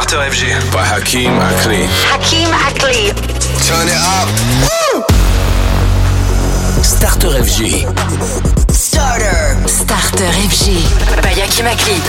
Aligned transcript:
Starter 0.00 0.30
FG. 0.30 0.44
By 0.70 0.84
Hakim 0.84 1.32
Akli. 1.40 1.82
Hakim 2.06 2.50
Akli. 2.52 3.10
Turn 3.66 3.88
it 3.88 3.98
up. 3.98 4.28
Starter 6.84 7.30
FG. 7.42 7.84
Starter. 8.72 9.56
Starter 9.66 10.30
FG. 10.46 10.86
By 11.20 11.34
Hakim 11.40 11.66
Akli. 11.66 12.00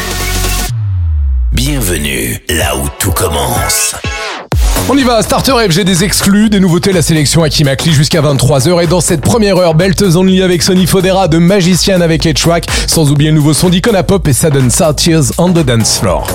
Bienvenue 1.52 2.38
là 2.50 2.78
où 2.78 2.88
tout 3.00 3.12
commence. 3.12 3.96
On 4.88 4.96
y 4.96 5.04
va, 5.04 5.24
Starter 5.24 5.54
FG 5.68 5.84
des 5.84 6.04
exclus, 6.04 6.52
des 6.52 6.60
nouveautés, 6.60 6.94
la 6.94 7.02
sélection 7.02 7.42
Akimakli 7.42 7.92
jusqu'à 7.92 8.22
23h. 8.22 8.84
Et 8.84 8.88
dans 8.88 9.02
cette 9.02 9.22
première 9.22 9.58
heure, 9.58 9.74
Belt 9.74 10.00
Only 10.00 10.44
avec 10.44 10.62
Sony 10.62 10.86
Fodera, 10.86 11.28
de 11.28 11.40
Magician 11.40 12.02
avec 12.02 12.32
tracks, 12.36 12.68
sans 12.86 13.10
oublier 13.10 13.32
le 13.32 13.38
nouveau 13.38 13.56
son 13.56 13.70
d'Icona 13.70 14.04
Pop 14.04 14.28
et 14.28 14.34
Sudden 14.34 14.70
Tears 14.70 15.32
on 15.40 15.50
the 15.50 15.66
Dance 15.66 15.98
Floor. 15.98 16.28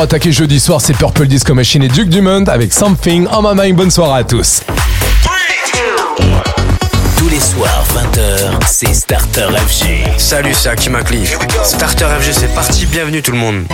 Pour 0.00 0.04
attaquer 0.06 0.32
jeudi 0.32 0.58
soir, 0.58 0.80
c'est 0.80 0.96
Purple 0.96 1.26
Disco 1.26 1.52
Machine 1.52 1.82
et 1.82 1.88
Duke 1.88 2.08
Dumont 2.08 2.44
avec 2.48 2.72
Something 2.72 3.26
on 3.30 3.42
My 3.42 3.64
Mind. 3.64 3.76
Bonne 3.76 3.90
soirée 3.90 4.20
à 4.20 4.24
tous. 4.24 4.62
Tous 7.18 7.28
les 7.28 7.38
soirs, 7.38 7.84
20h, 7.94 8.66
c'est 8.66 8.94
Starter 8.94 9.48
FG. 9.68 10.16
Salut, 10.16 10.54
c'est 10.54 10.70
Hakim 10.70 10.94
Akli. 10.94 11.26
Starter 11.64 12.06
FG, 12.18 12.32
c'est 12.32 12.54
parti. 12.54 12.86
Bienvenue 12.86 13.20
tout 13.20 13.32
le 13.32 13.36
monde. 13.36 13.66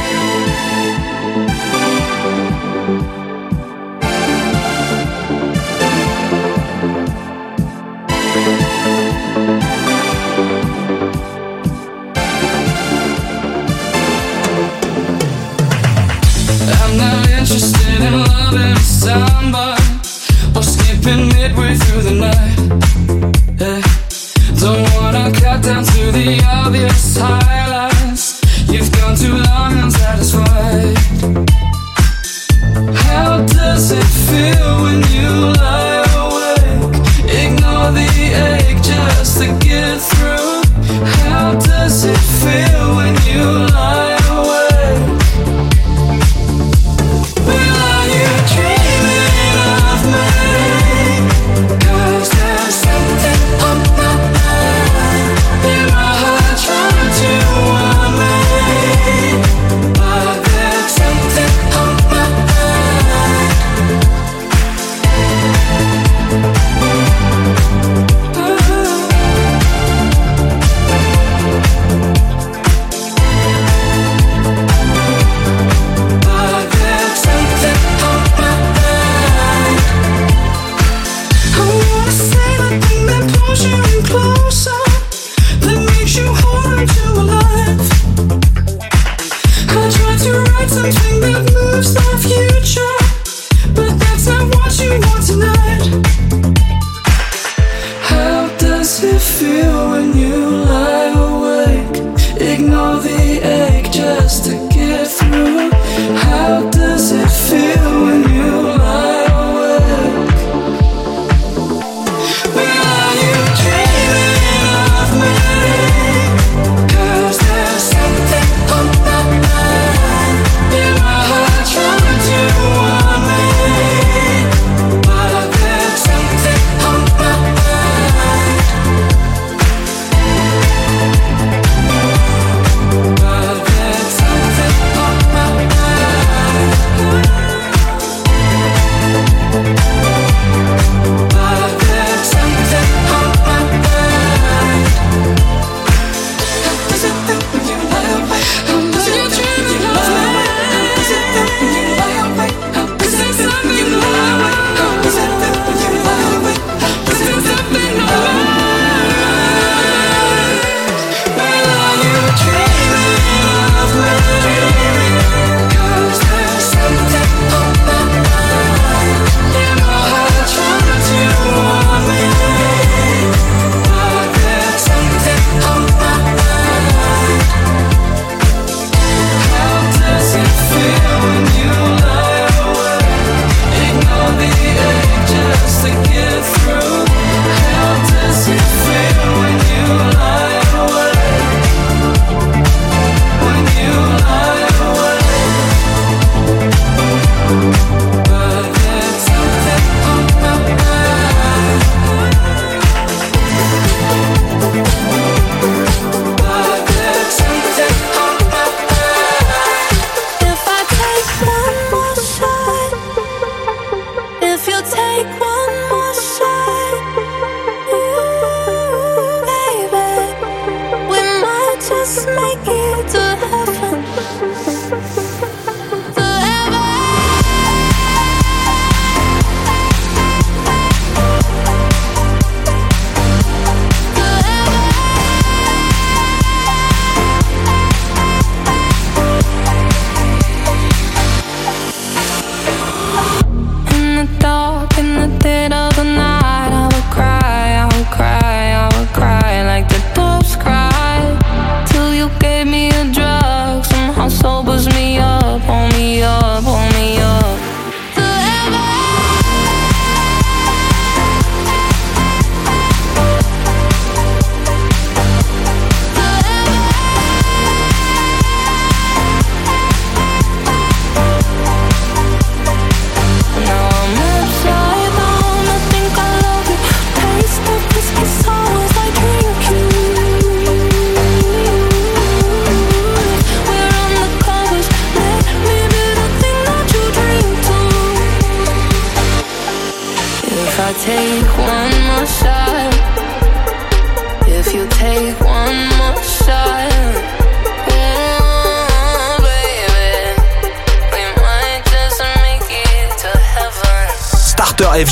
Or 21.07 21.13
skipping 21.13 21.29
midway 21.29 21.75
through 21.77 22.03
the 22.03 22.13
night. 22.13 22.86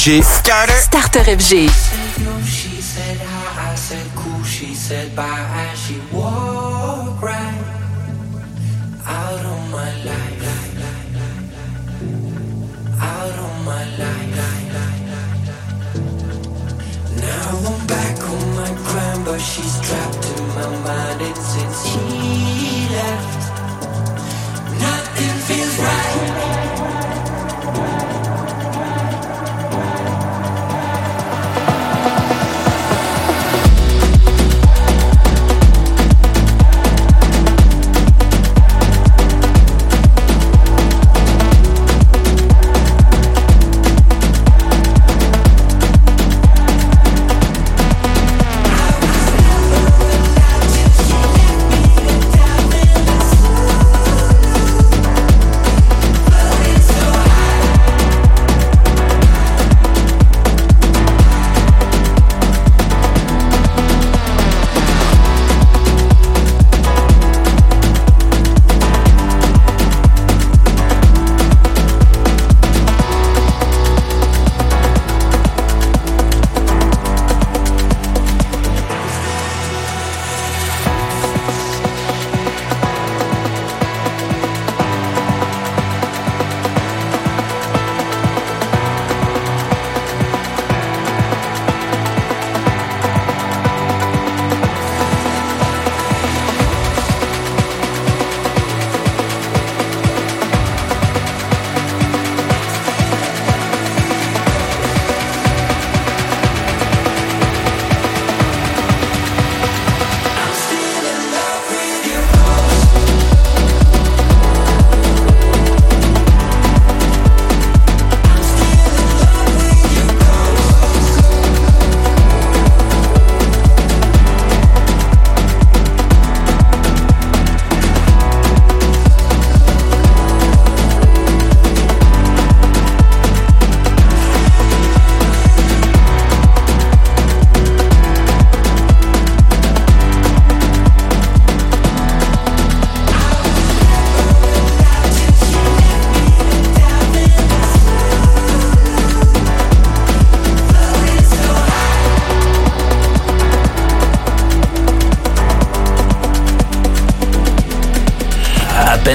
Starter 0.05 1.25
FG. 1.25 1.84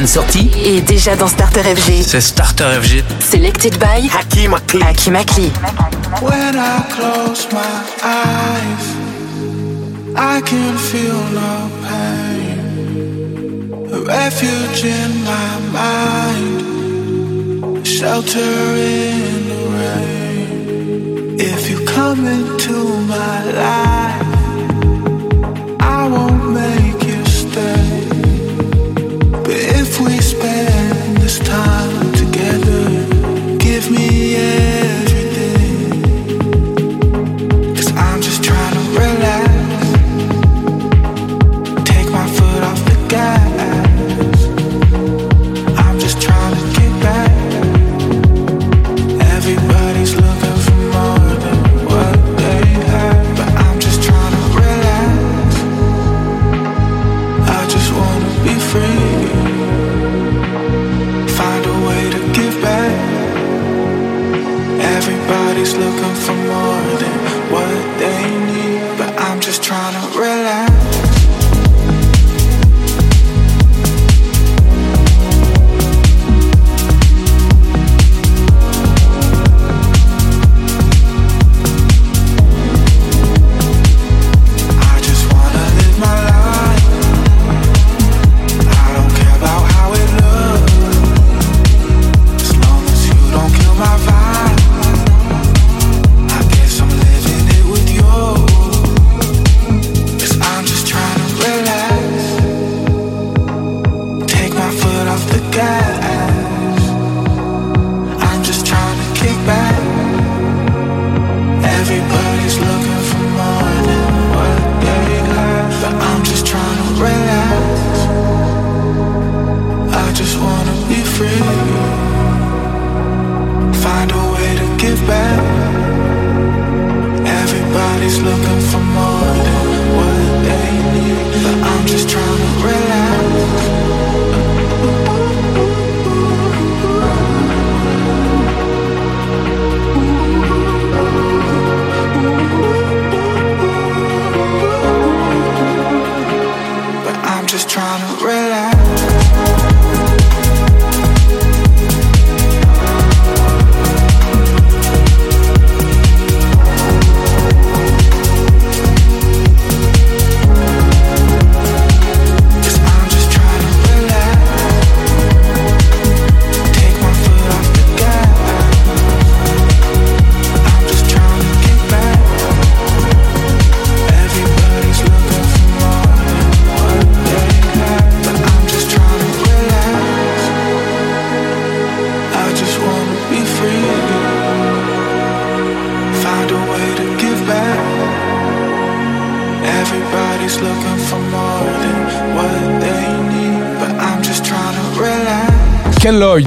sortie 0.10 0.50
Et 0.66 0.82
déjà 0.82 1.16
dans 1.16 1.28
Starter 1.28 1.62
FG. 1.62 2.01
C'est 2.04 2.20
Starter 2.20 2.66
FG. 2.82 3.04
Selected 3.20 3.78
by 3.78 4.10
Hakim 4.10 4.56
Akli. 4.56 4.82
Hakim 4.82 5.16
Akli. 5.16 5.51
When 6.22 6.56
I 6.56 6.82
close 6.89 7.48
my 7.51 7.84
eyes, 8.04 8.96
I 10.16 10.42
can 10.42 10.78
feel 10.78 11.22
no 11.32 11.70
pain. 11.86 12.60
A 13.94 14.00
refuge 14.00 14.84
in 14.84 15.24
my 15.24 15.60
mind, 15.72 16.62
shelter 17.86 18.39
in 18.39 19.48
the 19.51 19.62
rain. 19.78 21.39
If 21.39 21.70
you 21.70 21.78
come 21.86 22.25
into 22.25 22.74
my 23.08 23.44
life. 23.51 23.88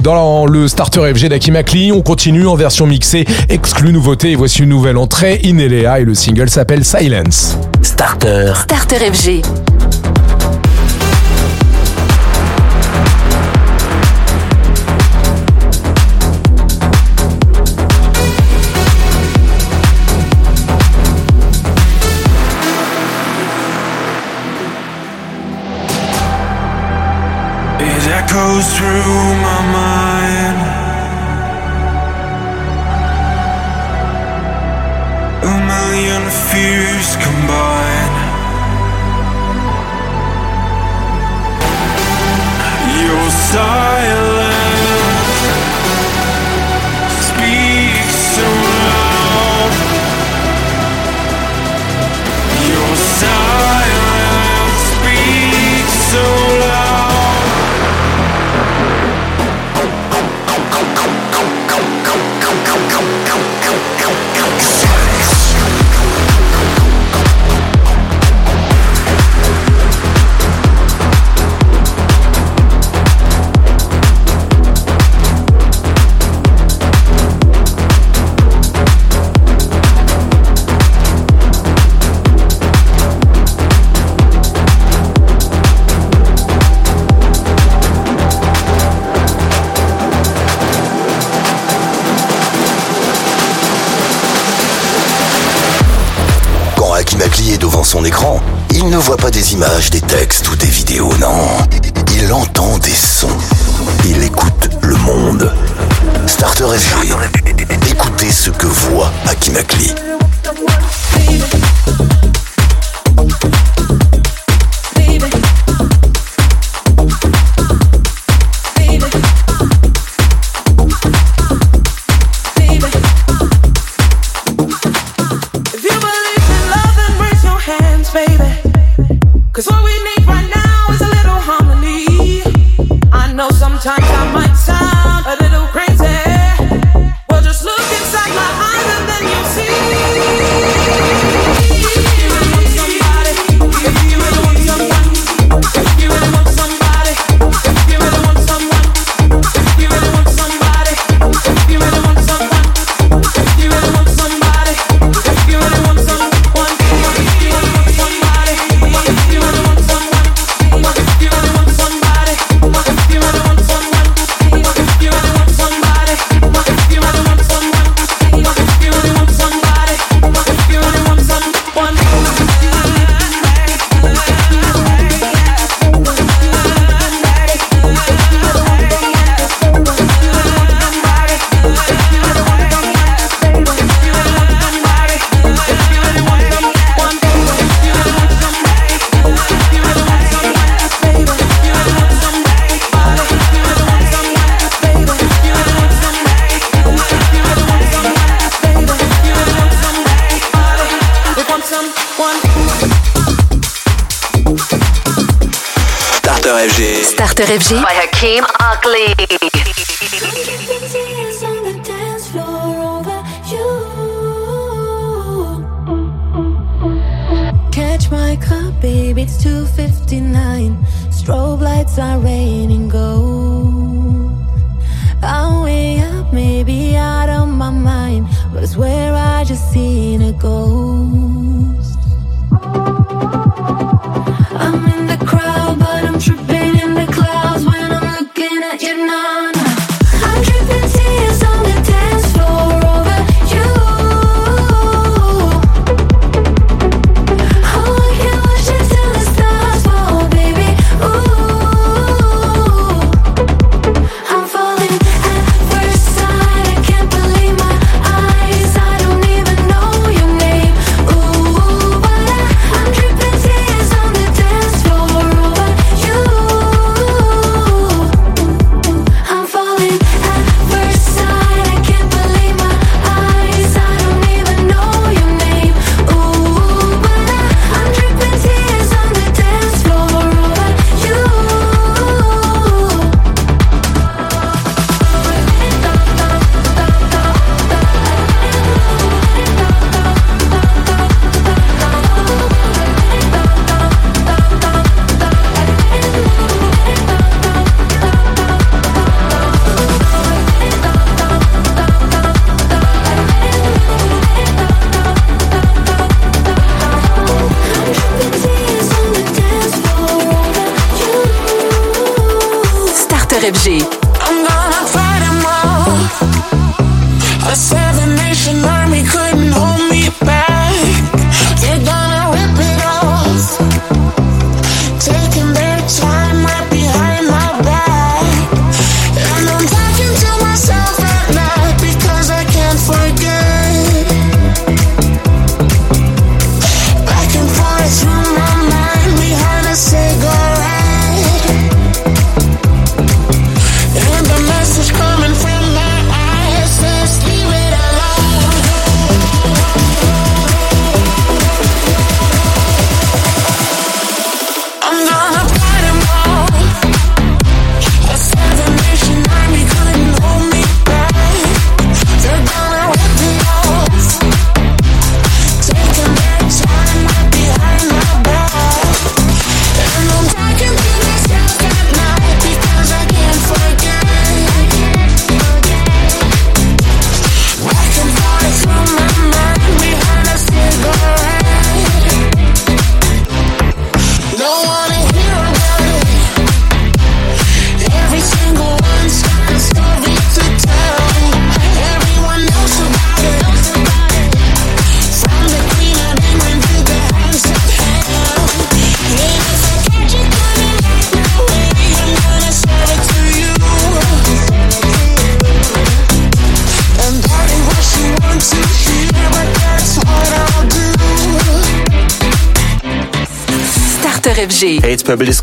Dans 0.01 0.45
le 0.45 0.67
starter 0.67 1.13
FG 1.13 1.27
d'Aki 1.27 1.51
Makli. 1.51 1.91
On 1.91 2.01
continue 2.01 2.47
en 2.47 2.55
version 2.55 2.87
mixée, 2.87 3.25
exclue 3.49 3.93
nouveauté. 3.93 4.31
Et 4.31 4.35
voici 4.35 4.63
une 4.63 4.69
nouvelle 4.69 4.97
entrée, 4.97 5.39
Ineléa, 5.43 5.99
et 5.99 6.03
le 6.03 6.15
single 6.15 6.49
s'appelle 6.49 6.83
Silence. 6.83 7.57
Starter. 7.81 8.53
Starter 8.55 9.11
FG. 9.11 9.72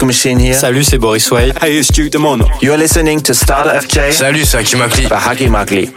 Machine 0.02 0.38
here. 0.40 0.54
Salut, 0.54 0.84
c'est 0.84 0.98
Boris 0.98 1.30
Way. 1.30 1.52
Hey, 1.62 1.78
it's 1.78 1.90
Duke 1.92 2.10
Demono. 2.10 2.46
You're 2.62 2.76
listening 2.78 3.20
to 3.22 3.32
Starter 3.34 3.80
FJ. 3.80 4.12
Salut, 4.12 4.44
c'est 4.44 4.58
Akimakli. 4.58 5.06
Par 5.08 5.28
Hakimakli. 5.28 5.90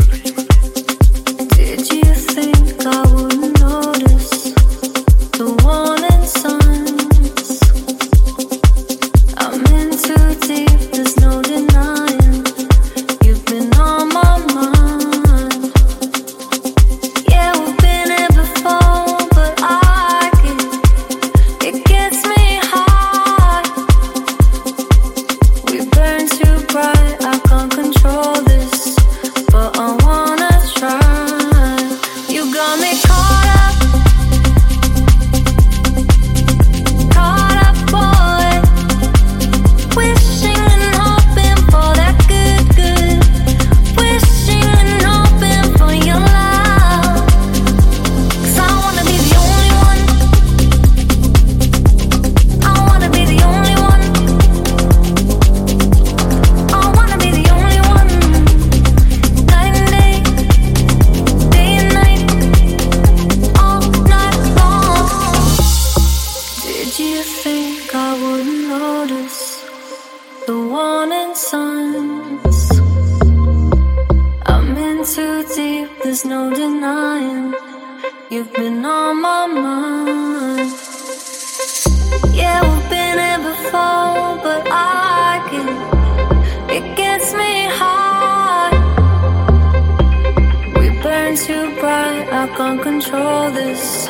control 93.03 93.51
this, 93.51 94.07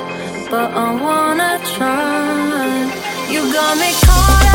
but 0.51 0.71
I 0.71 0.93
wanna 1.01 1.59
try. 1.75 3.31
You 3.31 3.41
got 3.51 3.77
me 3.77 3.91
caught. 4.05 4.52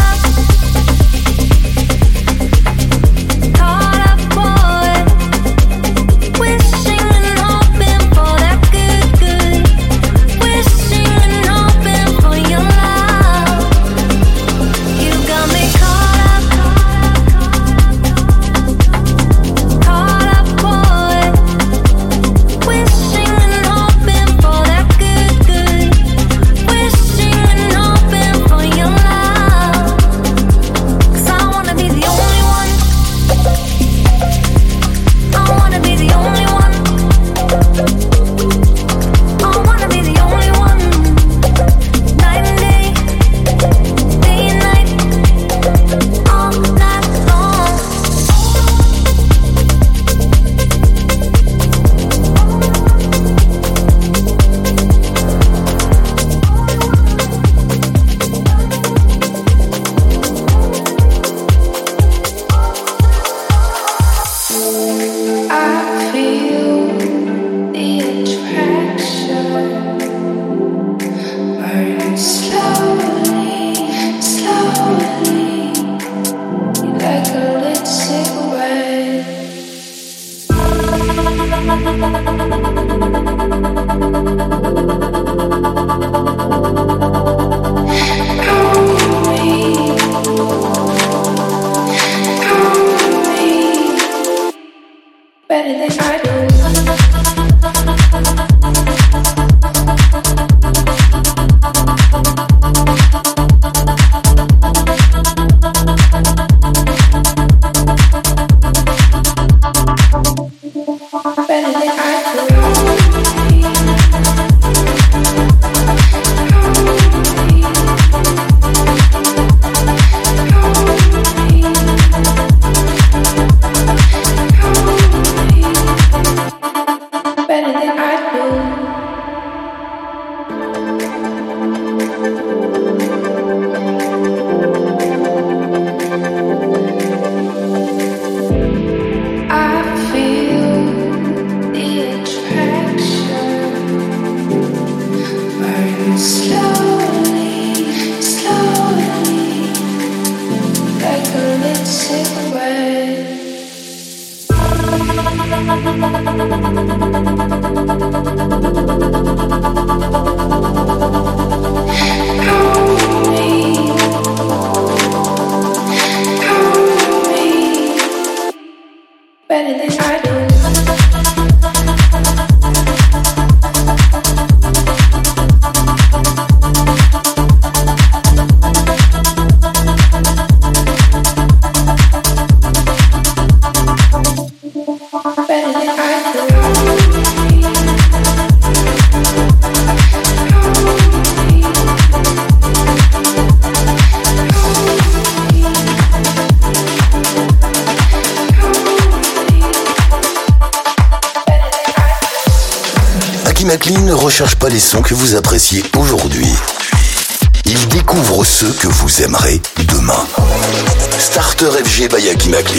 Starter 211.99 212.17
FG 212.17 212.53
by 212.53 212.78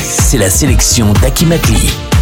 c'est 0.00 0.38
la 0.38 0.48
sélection 0.48 1.12
d'Aki 1.20 1.44
Makli. 1.44 2.13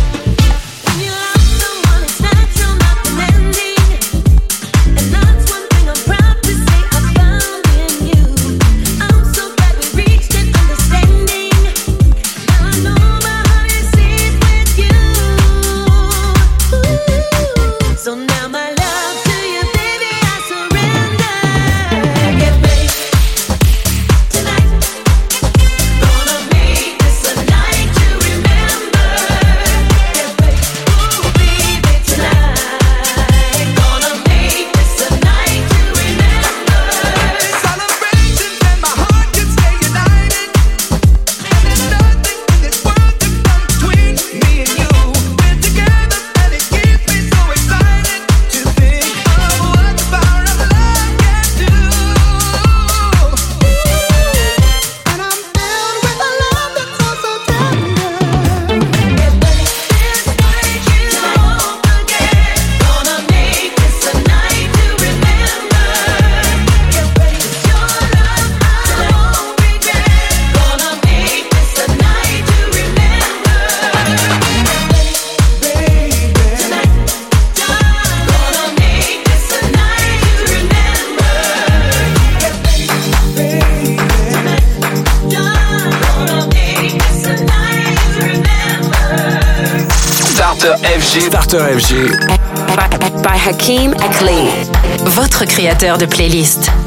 de 95.82 96.06
playlists. 96.06 96.81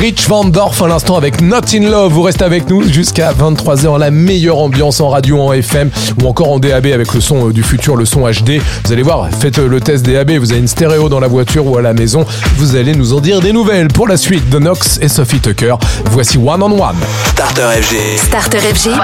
Rich 0.00 0.28
Van 0.28 0.44
Dorf 0.44 0.80
à 0.80 0.88
l'instant 0.88 1.18
avec 1.18 1.42
Not 1.42 1.74
in 1.74 1.90
Love. 1.90 2.14
Vous 2.14 2.22
restez 2.22 2.44
avec 2.44 2.70
nous 2.70 2.82
jusqu'à 2.90 3.34
23h. 3.34 3.98
La 3.98 4.10
meilleure 4.10 4.56
ambiance 4.56 4.98
en 5.00 5.10
radio, 5.10 5.38
en 5.38 5.52
FM 5.52 5.90
ou 6.22 6.26
encore 6.26 6.50
en 6.50 6.58
DAB 6.58 6.86
avec 6.86 7.12
le 7.12 7.20
son 7.20 7.48
euh, 7.48 7.52
du 7.52 7.62
futur, 7.62 7.96
le 7.96 8.06
son 8.06 8.22
HD. 8.22 8.62
Vous 8.86 8.92
allez 8.94 9.02
voir, 9.02 9.28
faites 9.28 9.58
euh, 9.58 9.68
le 9.68 9.78
test 9.78 10.06
DAB. 10.06 10.30
Vous 10.38 10.52
avez 10.52 10.60
une 10.60 10.68
stéréo 10.68 11.10
dans 11.10 11.20
la 11.20 11.28
voiture 11.28 11.66
ou 11.66 11.76
à 11.76 11.82
la 11.82 11.92
maison. 11.92 12.24
Vous 12.56 12.76
allez 12.76 12.94
nous 12.94 13.12
en 13.12 13.20
dire 13.20 13.40
des 13.40 13.52
nouvelles. 13.52 13.88
Pour 13.88 14.08
la 14.08 14.16
suite 14.16 14.48
de 14.48 14.58
Nox 14.58 14.98
et 15.02 15.08
Sophie 15.08 15.40
Tucker, 15.40 15.74
voici 16.06 16.38
One 16.38 16.62
on 16.62 16.72
One. 16.80 16.96
Starter 17.26 17.68
FG. 17.82 18.16
Starter 18.16 18.58
FG. 18.58 18.96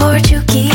By 0.00 0.20
You're. 0.30 0.73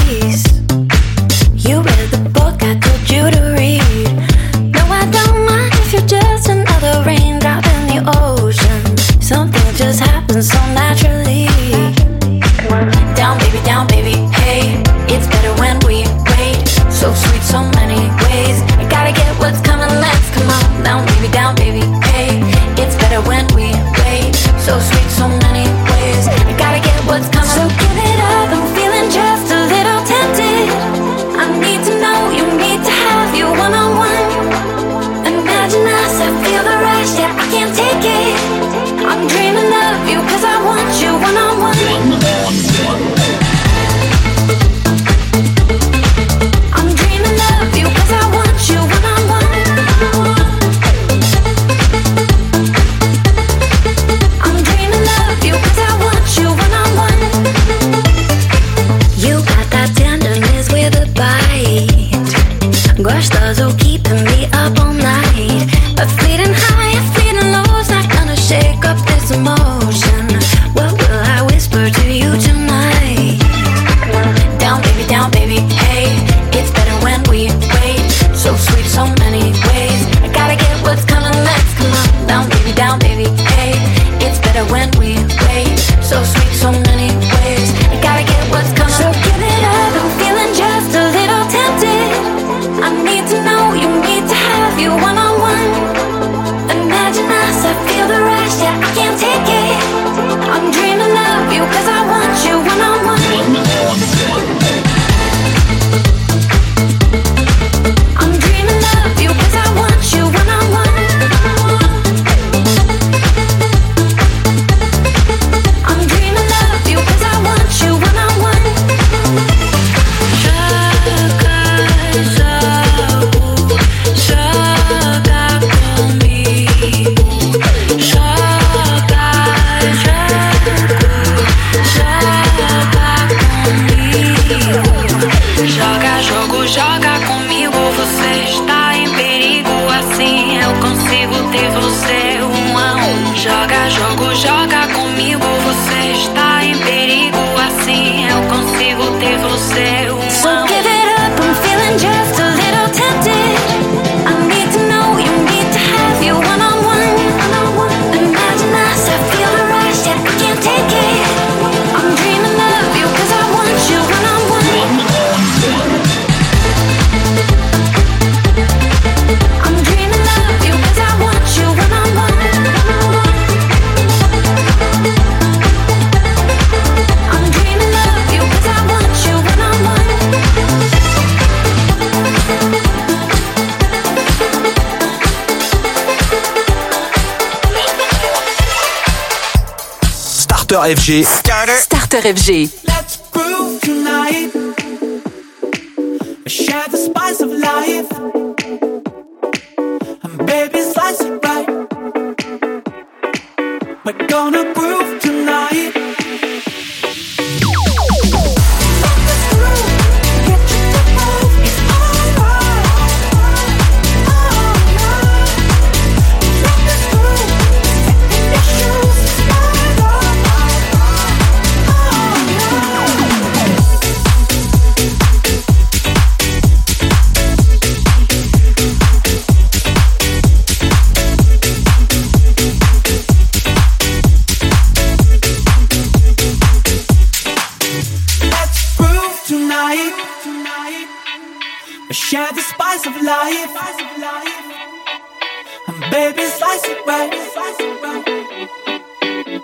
FG. 191.09 191.25
Starter. 191.25 191.77
Starter 191.81 192.21
FG. 192.21 192.88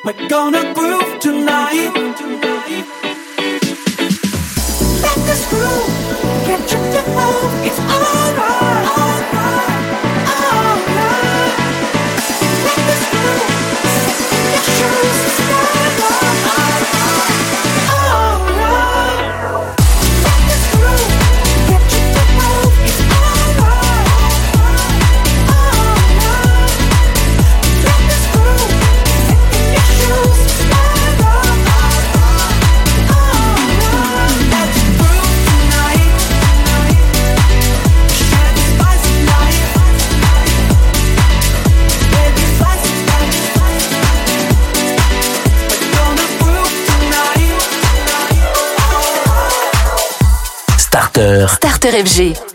We're 0.05 0.27
gonna 0.27 0.71
groove 0.75 1.19
tonight. 1.19 1.89
Let 5.01 5.17
this 5.25 5.49
groove 5.49 6.45
get 6.45 6.71
you 6.71 6.77
down. 6.93 7.65
It's 7.65 7.79
all. 7.79 8.24
starter. 51.25 51.93
FG. 51.93 52.54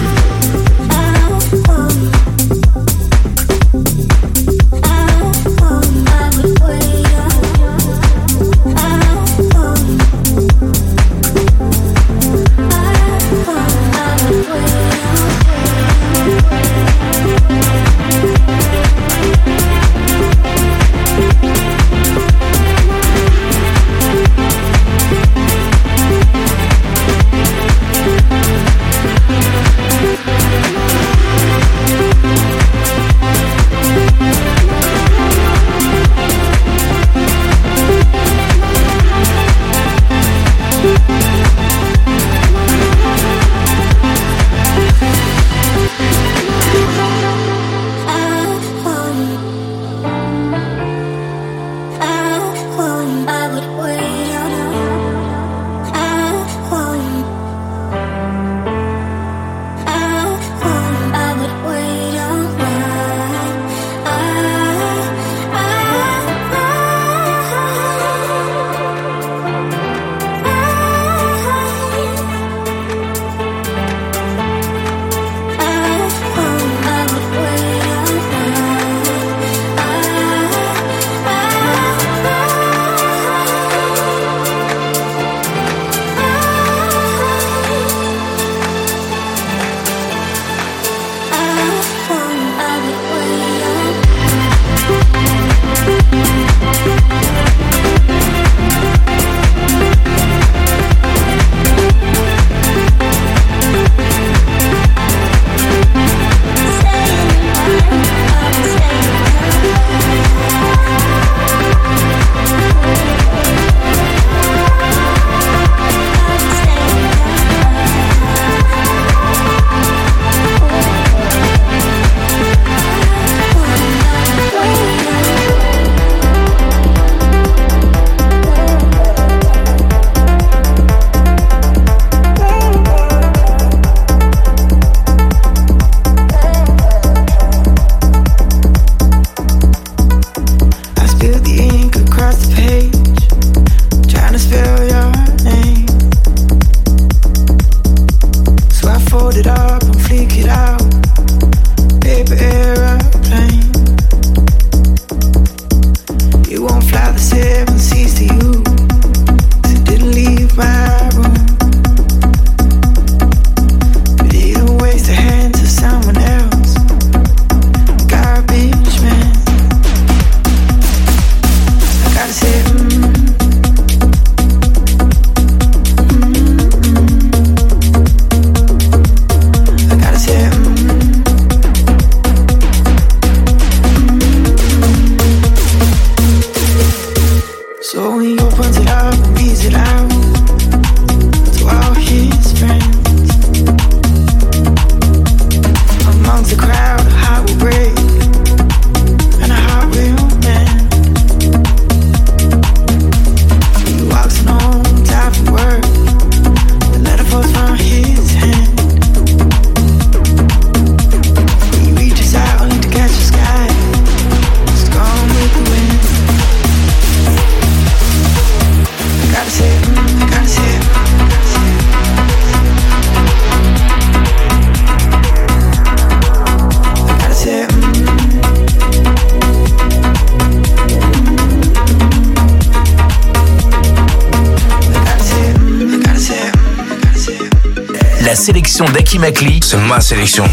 c'est 239.71 239.77
ma 239.77 240.01
sélection. 240.01 240.43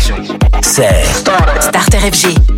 C'est 0.62 1.04
Starter 1.60 1.98
FG. 1.98 2.57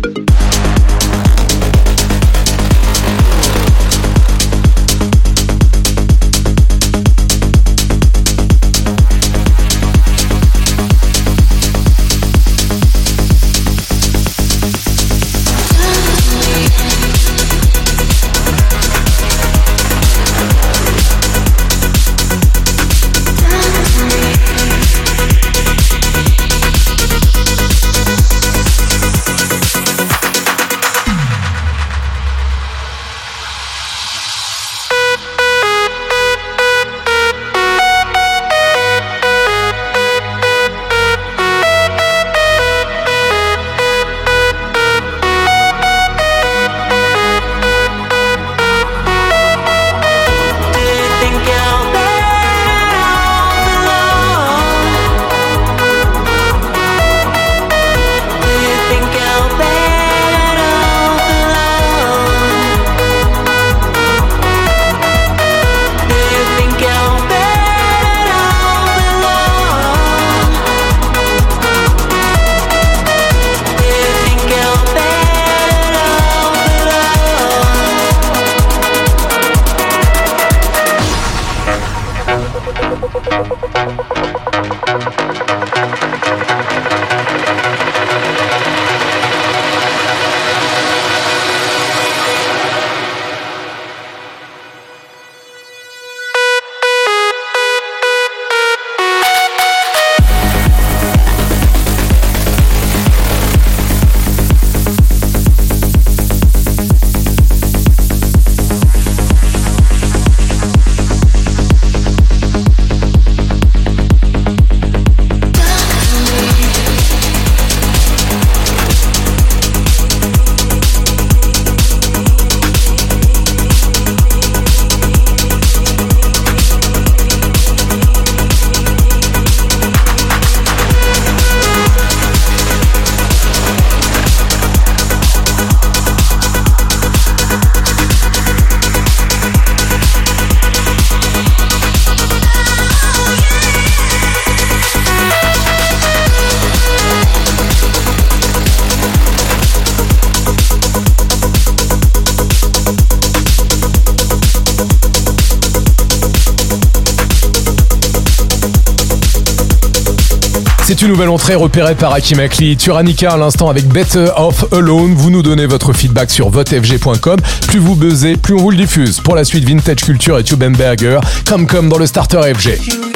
nouvelle 161.11 161.29
entrée 161.29 161.55
repérée 161.55 161.95
par 161.95 162.13
Hakim 162.13 162.39
Akli. 162.39 162.77
Turanica 162.77 163.33
à 163.33 163.37
l'instant 163.37 163.69
avec 163.69 163.85
Better 163.85 164.27
Off 164.37 164.71
Alone. 164.71 165.13
Vous 165.13 165.29
nous 165.29 165.43
donnez 165.43 165.65
votre 165.65 165.91
feedback 165.91 166.31
sur 166.31 166.49
votefg.com. 166.49 167.37
Plus 167.67 167.79
vous 167.79 167.95
buzzez, 167.95 168.37
plus 168.37 168.53
on 168.53 168.59
vous 168.59 168.71
le 168.71 168.77
diffuse. 168.77 169.19
Pour 169.19 169.35
la 169.35 169.43
suite, 169.43 169.67
Vintage 169.67 169.97
Culture 169.97 170.39
et 170.39 170.43
Tubenberger. 170.45 171.19
Comme 171.45 171.67
comme 171.67 171.89
dans 171.89 171.97
le 171.97 172.05
Starter 172.05 172.53
FG. 172.53 173.10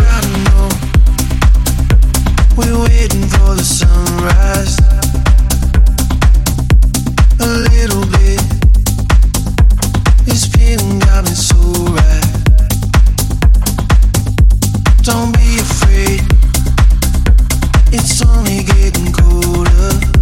It's 17.98 18.22
only 18.24 18.62
getting 18.64 19.14
colder 19.14 20.15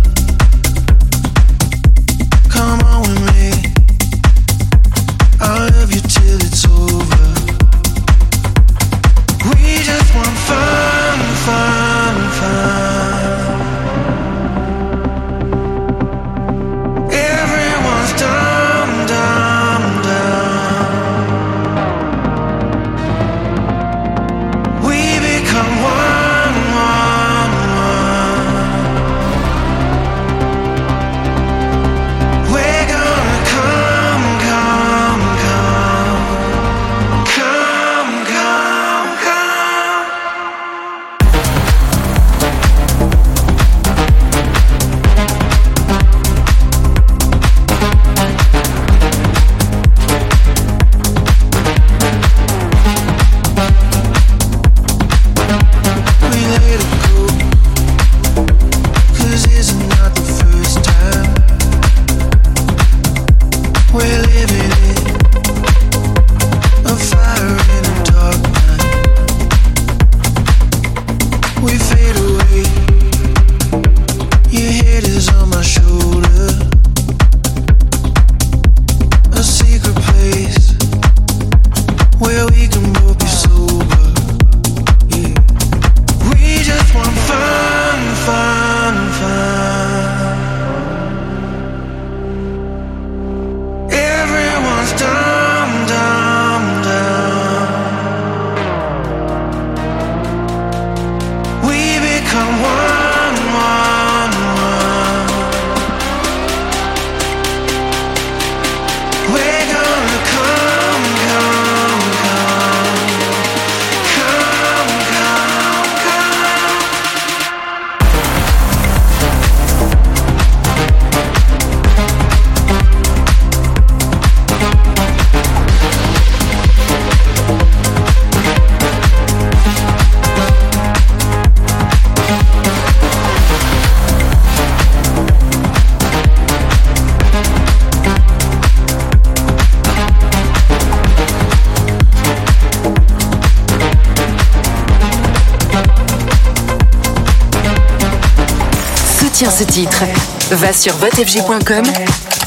Va 150.63 150.71
sur 150.71 150.95
votefg.com 150.95 151.83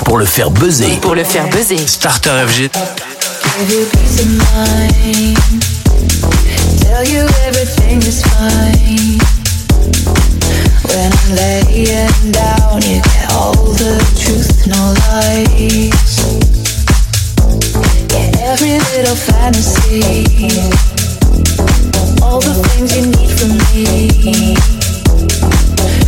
pour 0.06 0.16
le 0.16 0.24
faire 0.24 0.50
buzzer. 0.50 0.98
Pour 1.02 1.14
le 1.14 1.22
faire 1.22 1.50
buzzer. 1.50 1.76
Starter 1.86 2.30
FG. 2.48 2.70
When 10.88 11.12
I'm 11.12 11.34
laying 11.34 12.32
down, 12.32 12.80
you 12.80 13.02
get 13.02 13.32
all 13.32 13.52
the 13.52 14.00
truth, 14.16 14.66
no 14.66 14.94
lies. 15.12 16.16
Get 18.08 18.40
every 18.40 18.78
little 18.96 19.14
fantasy, 19.14 20.00
all 22.22 22.40
the 22.40 22.54
things 22.64 22.96
you 22.96 23.06
need 23.08 23.30
from 23.38 23.58
me. 23.74 24.75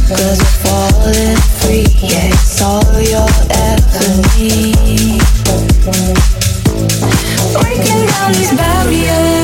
Cause 0.09 0.38
we're 0.38 0.44
falling 0.64 1.36
free, 1.61 1.84
yeah, 2.00 2.32
it's 2.32 2.62
all 2.62 2.82
you'll 2.98 3.28
ever 3.50 4.09
need 4.38 5.20
Breaking 7.52 8.06
down 8.06 8.32
these 8.32 8.52
barriers. 8.56 9.38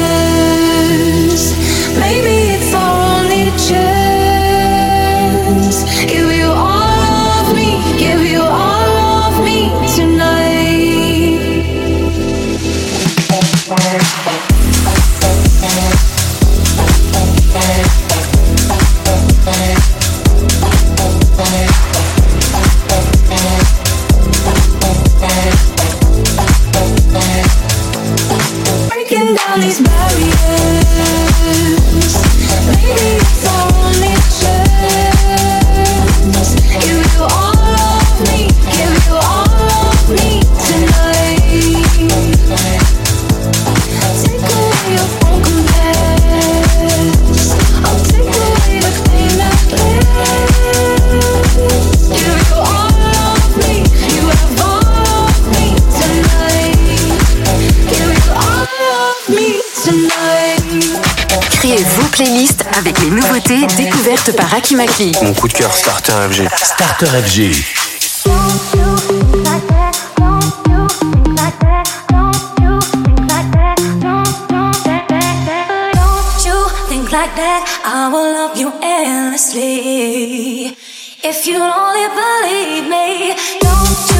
Créez 61.51 61.77
vos 61.77 62.09
playlists 62.09 62.65
avec 62.79 62.99
les 63.01 63.11
nouveautés 63.11 63.67
découvertes 63.77 64.35
par 64.35 64.55
Akimaki. 64.55 65.13
Mon 65.23 65.35
coup 65.35 65.47
de 65.47 65.53
cœur 65.53 65.75
Starter 65.75 66.13
FG. 66.31 66.49
Starter 66.57 67.07
FG. 67.07 67.51
I 77.87 78.09
will 78.09 78.33
love 78.33 78.57
you 78.57 78.73
endlessly. 78.83 80.75
If 81.23 81.47
you 81.47 81.59
only 81.59 82.09
believe 82.09 82.89
me, 82.89 83.35
don't. 83.61 84.09
you 84.09 84.14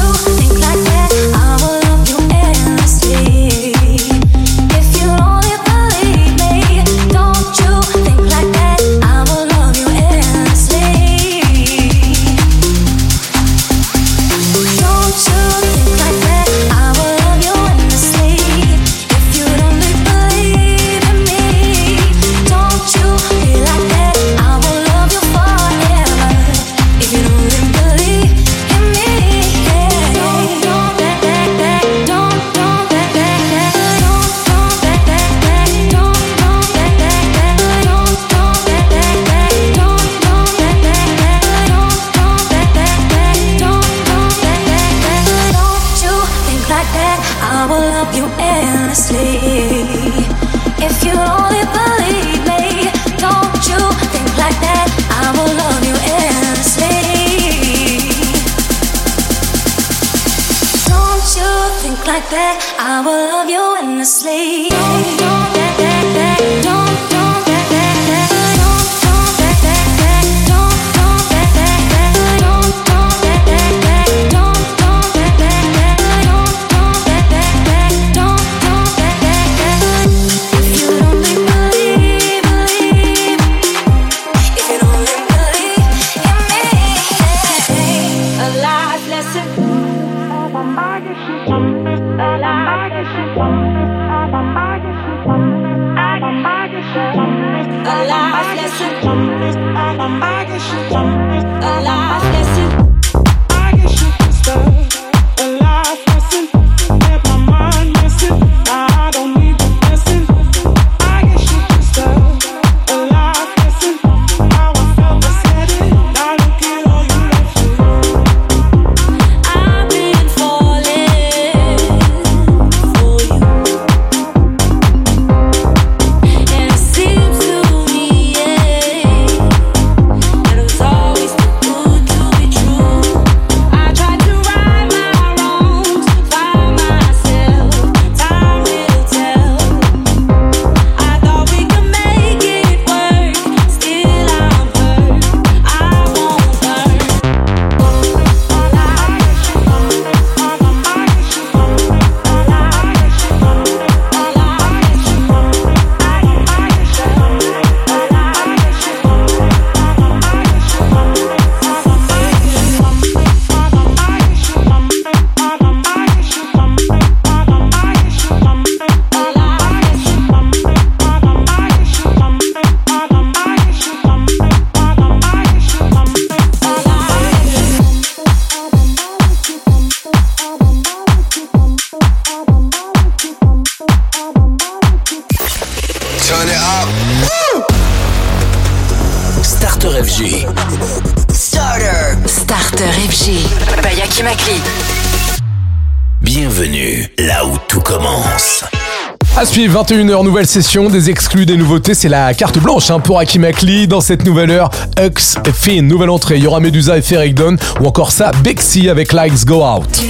21h, 199.75 200.23
nouvelle 200.23 200.47
session, 200.47 200.89
des 200.89 201.09
exclus, 201.09 201.45
des 201.45 201.57
nouveautés, 201.57 201.95
c'est 201.95 202.07
la 202.07 202.33
carte 202.33 202.59
blanche 202.59 202.89
hein, 202.91 203.01
pour 203.01 203.19
Hakim 203.19 203.43
Akli. 203.43 203.89
Dans 203.89 203.99
cette 203.99 204.23
nouvelle 204.23 204.49
heure, 204.49 204.69
Hux 204.97 205.35
et 205.45 205.51
Finn, 205.51 205.85
nouvelle 205.85 206.11
entrée, 206.11 206.37
il 206.37 206.43
y 206.43 206.47
aura 206.47 206.61
Medusa 206.61 206.97
et 206.97 207.01
Ferric 207.01 207.35
Dawn, 207.35 207.57
ou 207.81 207.85
encore 207.85 208.13
ça, 208.13 208.31
Bexy 208.41 208.87
avec 208.87 209.11
Lights 209.11 209.43
Go 209.43 209.65
Out. 209.65 210.01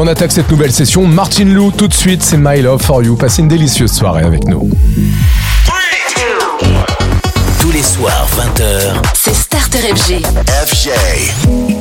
On 0.00 0.06
attaque 0.06 0.32
cette 0.32 0.50
nouvelle 0.50 0.72
session, 0.72 1.06
Martin 1.06 1.44
Lou, 1.44 1.70
tout 1.70 1.86
de 1.86 1.92
suite, 1.92 2.22
c'est 2.22 2.38
My 2.38 2.62
Love 2.62 2.82
for 2.82 3.02
You. 3.02 3.16
Passez 3.16 3.42
une 3.42 3.48
délicieuse 3.48 3.92
soirée 3.92 4.24
avec 4.24 4.46
nous. 4.46 4.70
Tous 7.60 7.70
les 7.70 7.82
soirs, 7.82 8.26
20h, 8.36 8.94
C'est 9.14 9.34
Starter 9.34 9.78
FG. 9.94 10.22
FJ. 10.66 11.79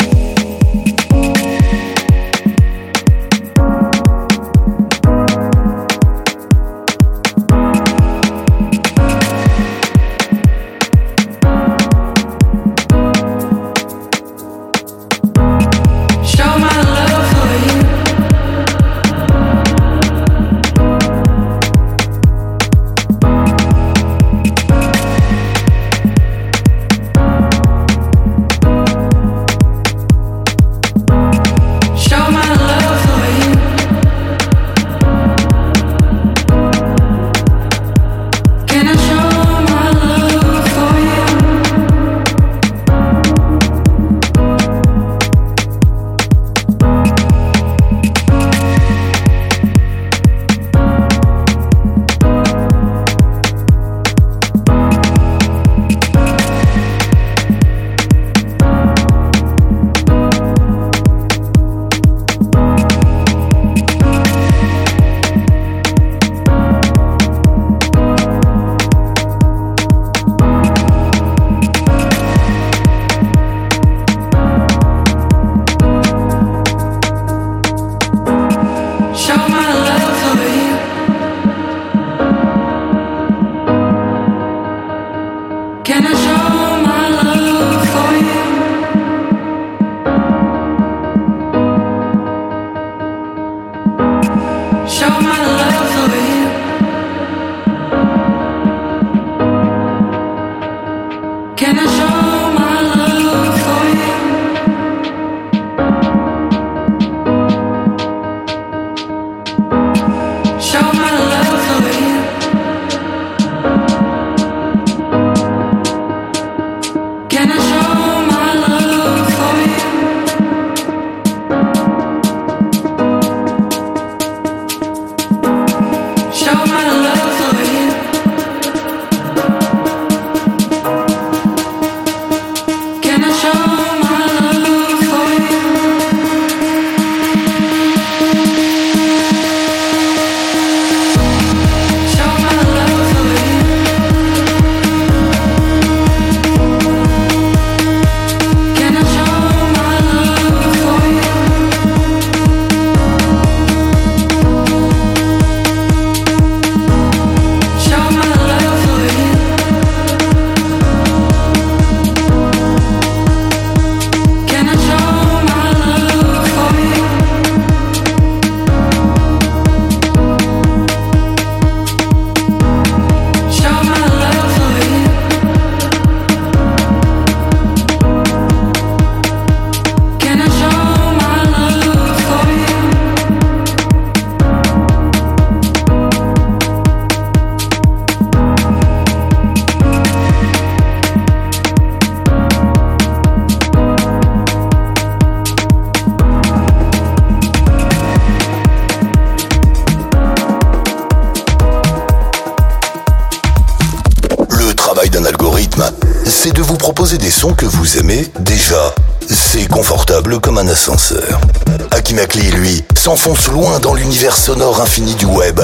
Loin 213.52 213.80
dans 213.80 213.94
l'univers 213.94 214.36
sonore 214.36 214.82
infini 214.82 215.14
du 215.16 215.26
web 215.26 215.60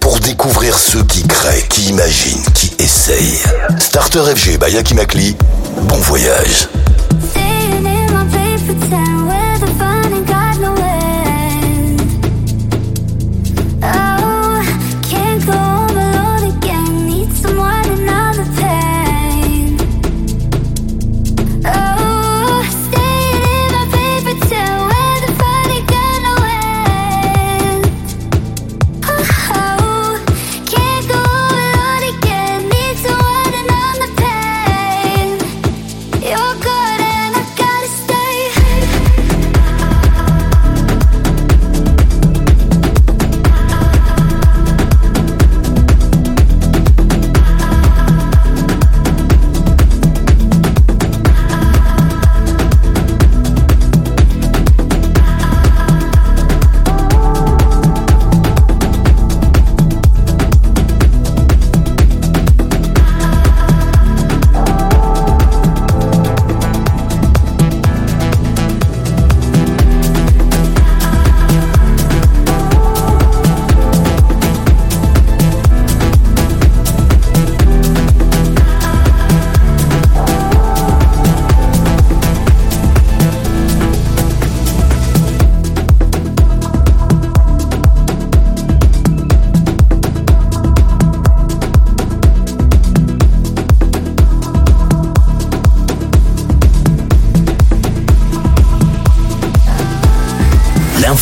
pour 0.00 0.18
découvrir 0.18 0.78
ceux 0.78 1.04
qui 1.04 1.26
créent, 1.26 1.66
qui 1.68 1.90
imaginent, 1.90 2.42
qui 2.54 2.74
essayent. 2.78 3.38
Starter 3.78 4.22
FG 4.34 4.58
by 4.58 4.76
bon 5.82 5.98
voyage. 5.98 6.68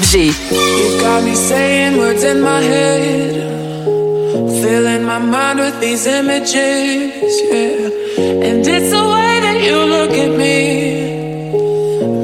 FG. 0.00 0.14
You 0.78 1.00
got 1.00 1.24
me 1.24 1.34
saying 1.34 1.96
words 1.98 2.22
in 2.22 2.40
my 2.40 2.60
head, 2.60 3.34
filling 4.62 5.02
my 5.04 5.18
mind 5.18 5.58
with 5.58 5.80
these 5.80 6.06
images, 6.06 7.34
yeah. 7.50 8.46
And 8.46 8.66
it's 8.74 8.90
the 8.96 9.04
way 9.14 9.34
that 9.46 9.58
you 9.66 9.76
look 9.94 10.12
at 10.24 10.30
me, 10.42 10.56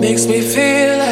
makes 0.00 0.26
me 0.26 0.40
feel. 0.40 1.03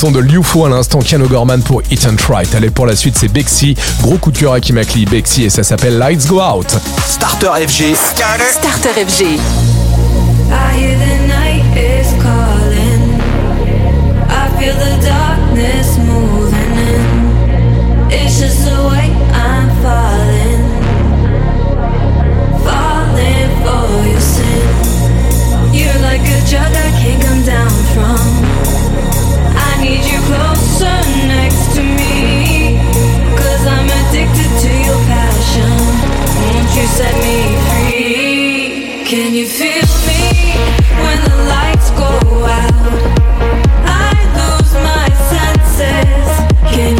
son 0.00 0.10
de 0.12 0.20
Liu 0.20 0.42
Fo 0.42 0.64
à 0.64 0.70
l'instant, 0.70 1.00
Ken 1.00 1.20
O'Gorman 1.20 1.60
pour 1.62 1.82
Hit 1.90 2.06
and 2.06 2.16
Right. 2.26 2.54
Allez, 2.54 2.70
pour 2.70 2.86
la 2.86 2.96
suite, 2.96 3.18
c'est 3.18 3.28
Bexy. 3.28 3.74
Gros 4.00 4.16
coup 4.16 4.30
de 4.32 4.38
cœur 4.38 4.54
à 4.54 4.60
Kimakli, 4.60 5.04
Bexy, 5.04 5.44
et 5.44 5.50
ça 5.50 5.62
s'appelle 5.62 5.98
Lights 5.98 6.26
Go 6.26 6.40
Out. 6.40 6.68
Starter 7.06 7.50
FG. 7.68 7.94
Starter, 7.94 8.44
Starter 8.50 9.04
FG. 9.04 9.22
I 9.22 10.74
hear 10.74 10.96
the 10.96 11.28
night 11.28 11.64
is 11.76 12.14
calling. 12.22 13.20
I 14.26 14.48
feel 14.58 14.74
the 14.74 14.96
darkness 15.04 15.98
moving 15.98 16.78
in. 16.88 18.10
It's 18.10 18.40
just 18.40 18.64
the 18.64 18.80
way 18.88 19.12
I'm 19.34 19.68
falling. 19.82 20.64
Falling 22.64 23.50
for 23.66 24.08
you. 24.08 24.39
set 37.00 37.16
me 37.24 37.38
free. 37.66 39.04
Can 39.10 39.34
you 39.34 39.46
feel 39.46 39.90
me 40.08 40.24
when 41.04 41.18
the 41.28 41.36
lights 41.54 41.88
go 42.02 42.12
out? 42.60 42.84
I 44.06 44.14
lose 44.38 44.72
my 44.88 45.06
senses. 45.30 46.28
Can 46.74 46.99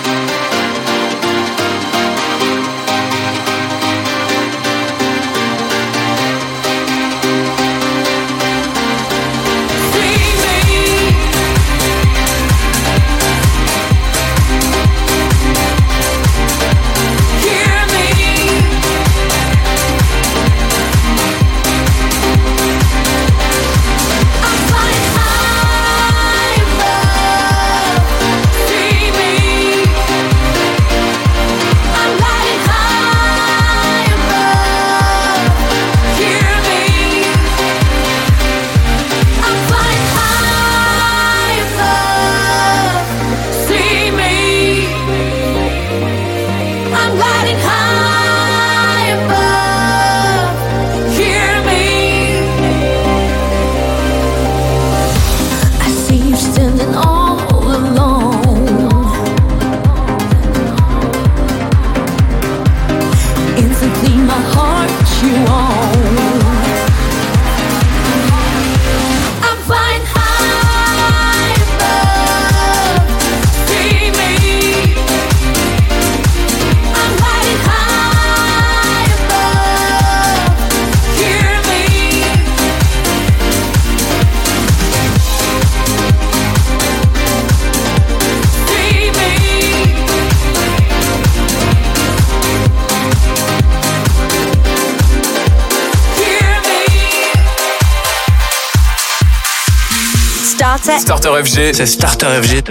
FG. 101.43 101.73
C'est 101.73 101.85
Starter 101.85 102.27
FG. 102.41 102.63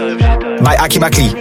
By 0.60 0.76
Akimakli. 0.78 1.39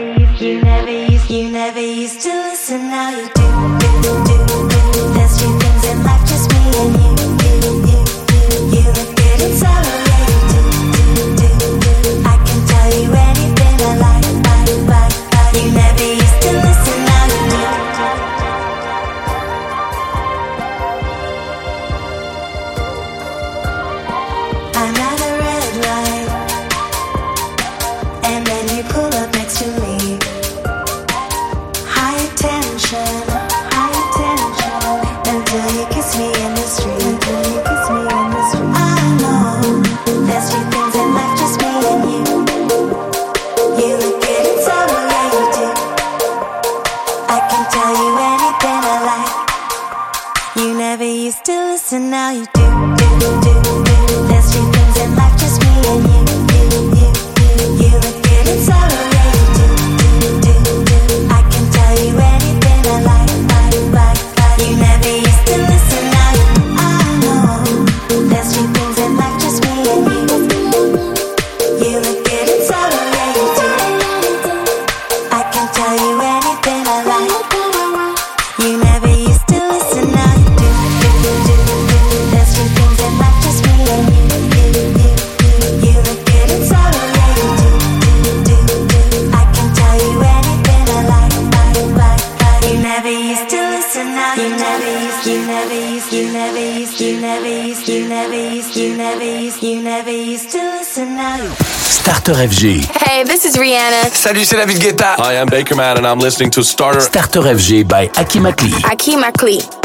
Salut, 104.40 104.46
c'est 104.46 104.56
David 104.56 104.80
Guetta. 104.80 105.16
Hi, 105.18 105.36
I'm 105.36 105.50
Baker 105.50 105.76
Man 105.76 105.98
and 105.98 106.06
I'm 106.06 106.20
listening 106.24 106.50
to 106.52 106.64
Starter 106.64 107.02
Starter 107.02 107.42
FG 107.42 107.84
by 107.86 108.10
Aki 108.18 108.40
Makli. 108.40 108.72
Aki 108.90 109.18
Makli. 109.18 109.79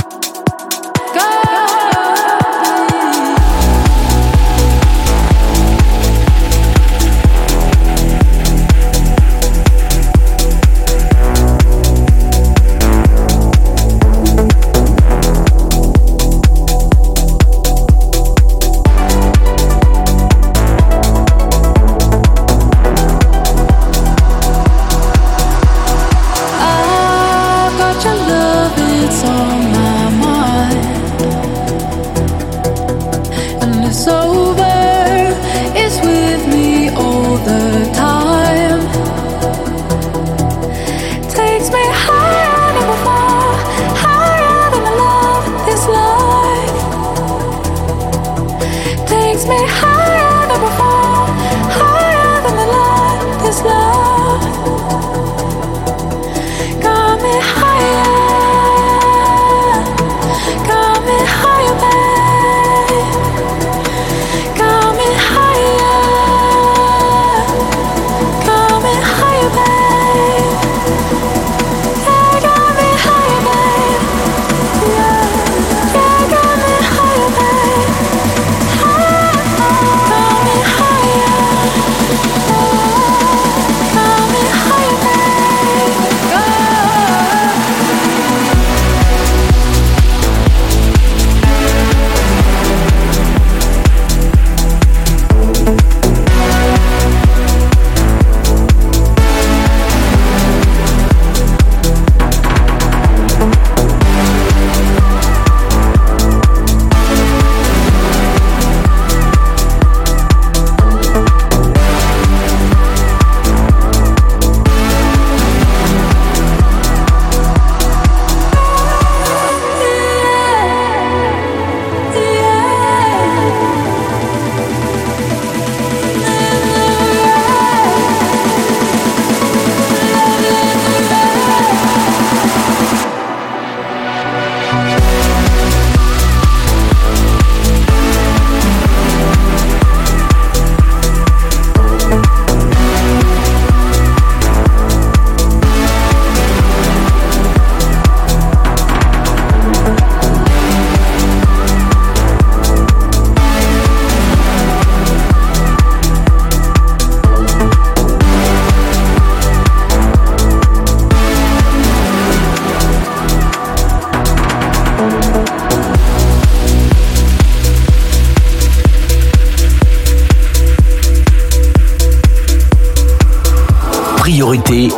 priorité 174.45 174.91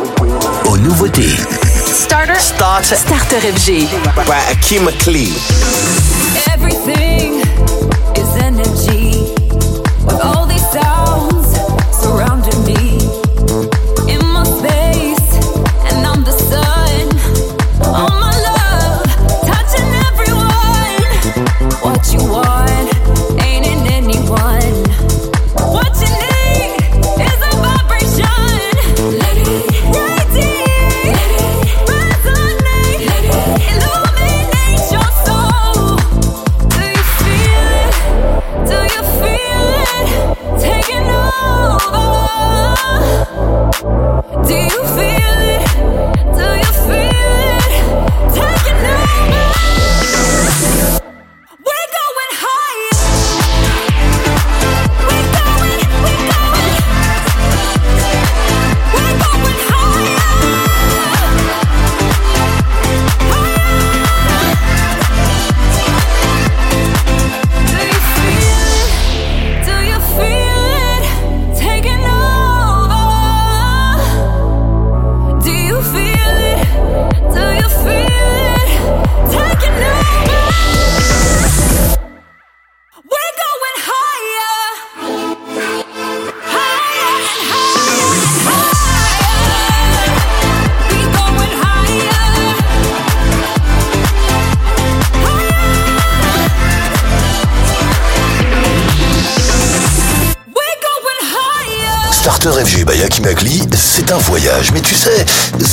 aux 0.65 0.77
nouveautés. 0.77 1.37
Starter. 1.85 2.37
Starter. 2.37 2.95
Starter 2.95 3.39
FG. 3.53 3.87
By 4.27 4.41
Akim 4.51 4.83
McLean. 4.83 5.56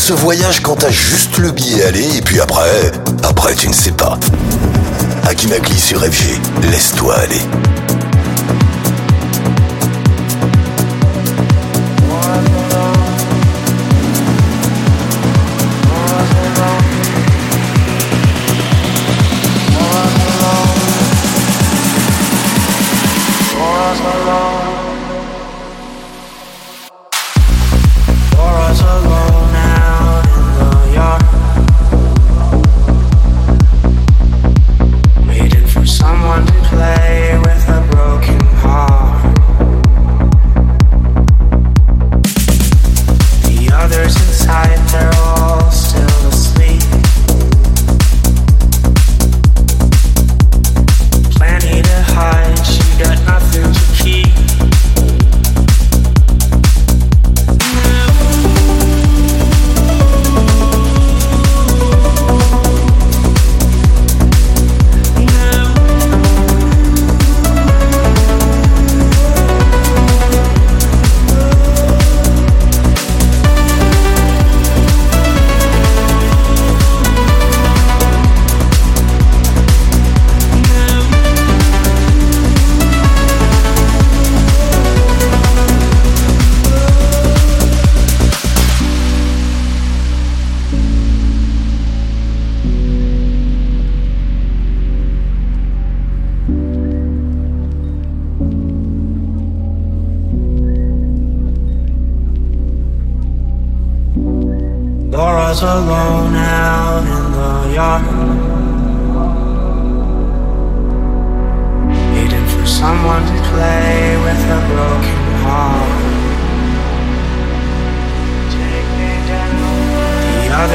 Ce 0.07 0.13
voyage 0.13 0.61
quand 0.61 0.77
t'as 0.77 0.91
juste 0.91 1.39
le 1.39 1.51
billet 1.51 1.83
aller 1.83 2.19
et 2.19 2.21
puis 2.21 2.39
après, 2.39 2.93
après 3.23 3.55
tu 3.55 3.69
ne 3.69 3.73
sais 3.73 3.93
pas. 3.93 4.19
Akinakli 5.27 5.81
sur 5.81 6.05
FG, 6.05 6.39
laisse-toi 6.71 7.15
aller. 7.21 7.41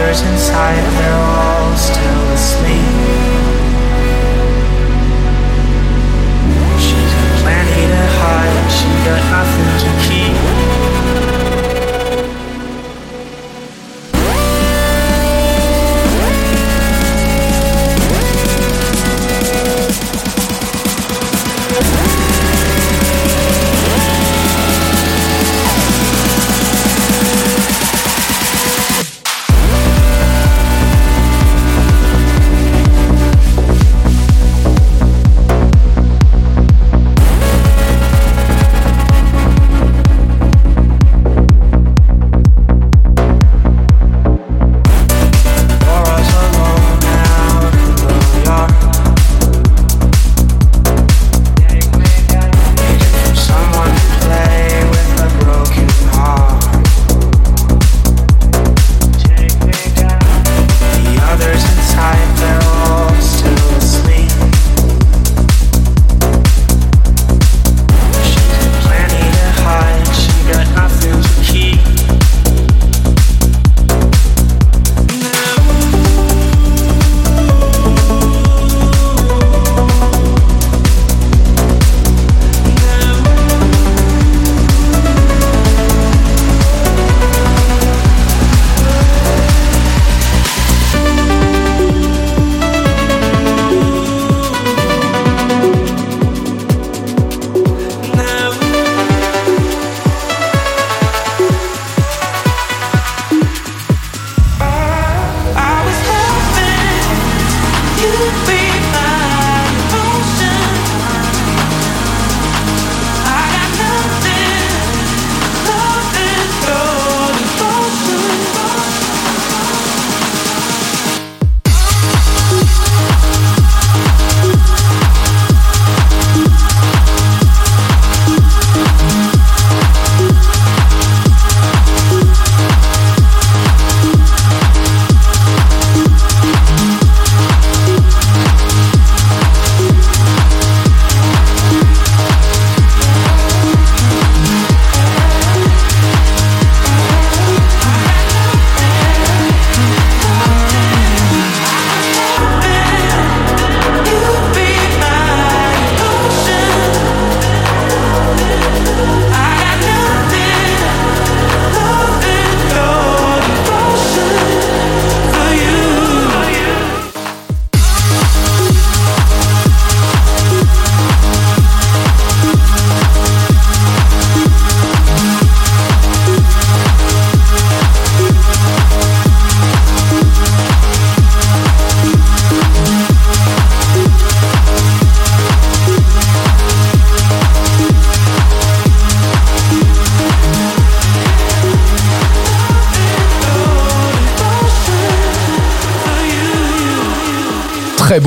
colors 0.10 0.22
inside. 0.22 0.99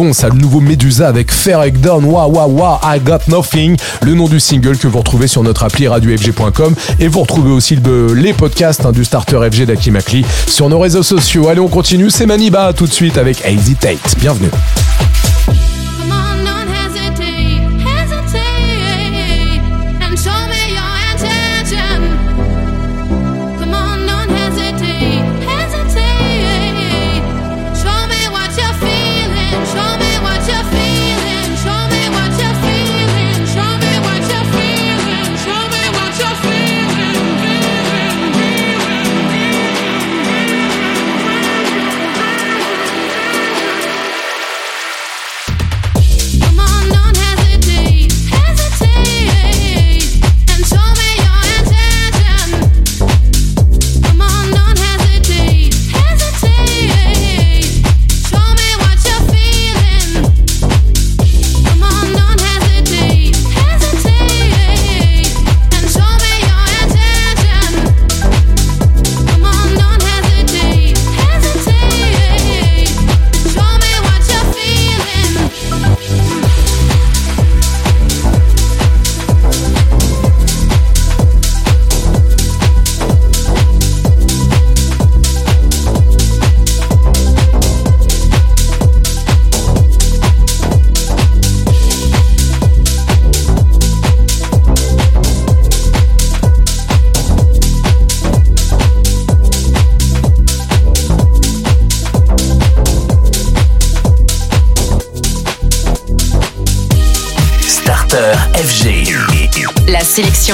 bon 0.02 0.12
ça, 0.12 0.28
le 0.28 0.34
nouveau 0.34 0.60
Medusa 0.60 1.06
avec 1.06 1.30
Fair 1.30 1.60
Down, 1.70 2.04
Wah 2.04 2.26
Wah 2.26 2.48
Wah, 2.48 2.80
I 2.82 2.98
Got 2.98 3.28
Nothing, 3.28 3.76
le 4.02 4.14
nom 4.14 4.26
du 4.26 4.40
single 4.40 4.76
que 4.76 4.88
vous 4.88 4.98
retrouvez 4.98 5.28
sur 5.28 5.44
notre 5.44 5.62
appli 5.62 5.86
radiofg.com 5.86 6.74
et 6.98 7.06
vous 7.06 7.20
retrouvez 7.20 7.52
aussi 7.52 7.78
les 8.14 8.32
podcasts 8.32 8.84
hein, 8.84 8.90
du 8.90 9.04
starter 9.04 9.38
FG 9.48 9.64
d'Akimakli 9.66 10.24
sur 10.48 10.68
nos 10.68 10.80
réseaux 10.80 11.04
sociaux. 11.04 11.48
Allez, 11.48 11.60
on 11.60 11.68
continue, 11.68 12.10
c'est 12.10 12.26
Maniba 12.26 12.72
tout 12.72 12.86
de 12.86 12.92
suite 12.92 13.16
avec 13.16 13.44
Hazy 13.44 13.76
Tate. 13.76 14.16
Bienvenue. 14.18 14.50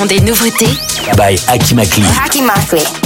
des 0.06 0.20
nouveautés 0.20 0.68
by 1.16 1.36
Akimakli. 1.48 2.04
Akimakli. 2.24 2.97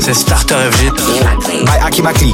C'est 0.00 0.12
Starter 0.12 0.56
FG. 0.72 0.90
By 1.64 1.78
Akimakli. 1.86 2.33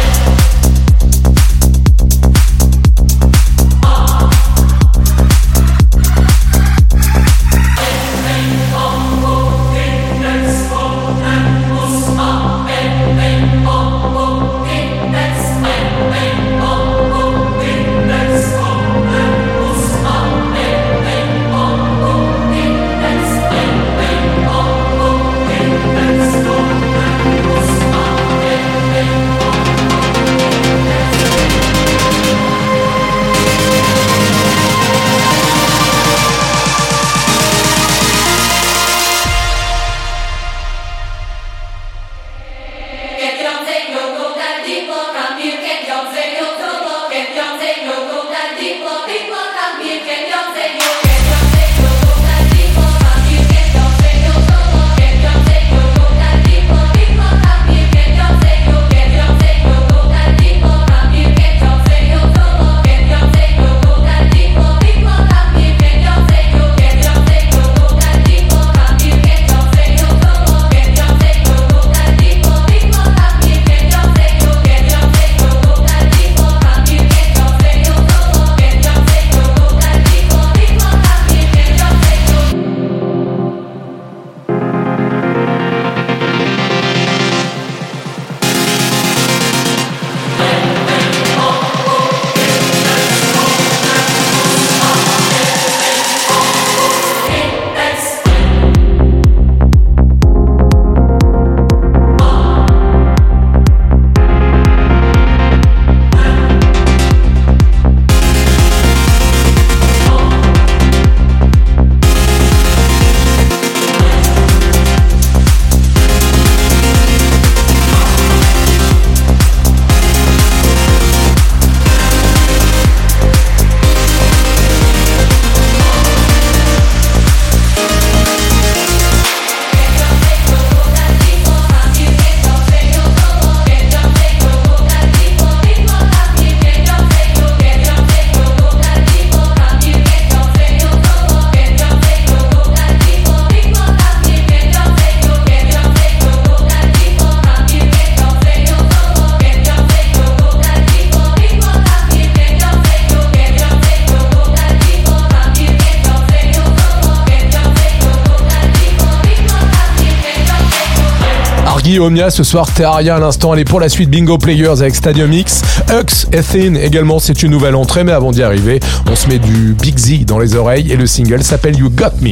Ce 162.01 162.43
soir, 162.43 162.65
Terraria 162.73 163.17
à 163.17 163.19
l'instant, 163.19 163.53
est 163.53 163.63
pour 163.63 163.79
la 163.79 163.87
suite 163.87 164.09
Bingo 164.09 164.39
Players 164.39 164.81
avec 164.81 164.95
Stadium 164.95 165.31
X. 165.31 165.61
Hux, 165.91 166.25
Ethine 166.31 166.75
également, 166.75 167.19
c'est 167.19 167.43
une 167.43 167.51
nouvelle 167.51 167.75
entrée, 167.75 168.03
mais 168.03 168.11
avant 168.11 168.31
d'y 168.31 168.41
arriver, 168.41 168.79
on 169.07 169.15
se 169.15 169.27
met 169.27 169.37
du 169.37 169.75
Big 169.79 169.99
Z 169.99 170.25
dans 170.25 170.39
les 170.39 170.55
oreilles 170.55 170.91
et 170.91 170.95
le 170.95 171.05
single 171.05 171.43
s'appelle 171.43 171.77
You 171.77 171.91
Got 171.91 172.17
Me. 172.21 172.31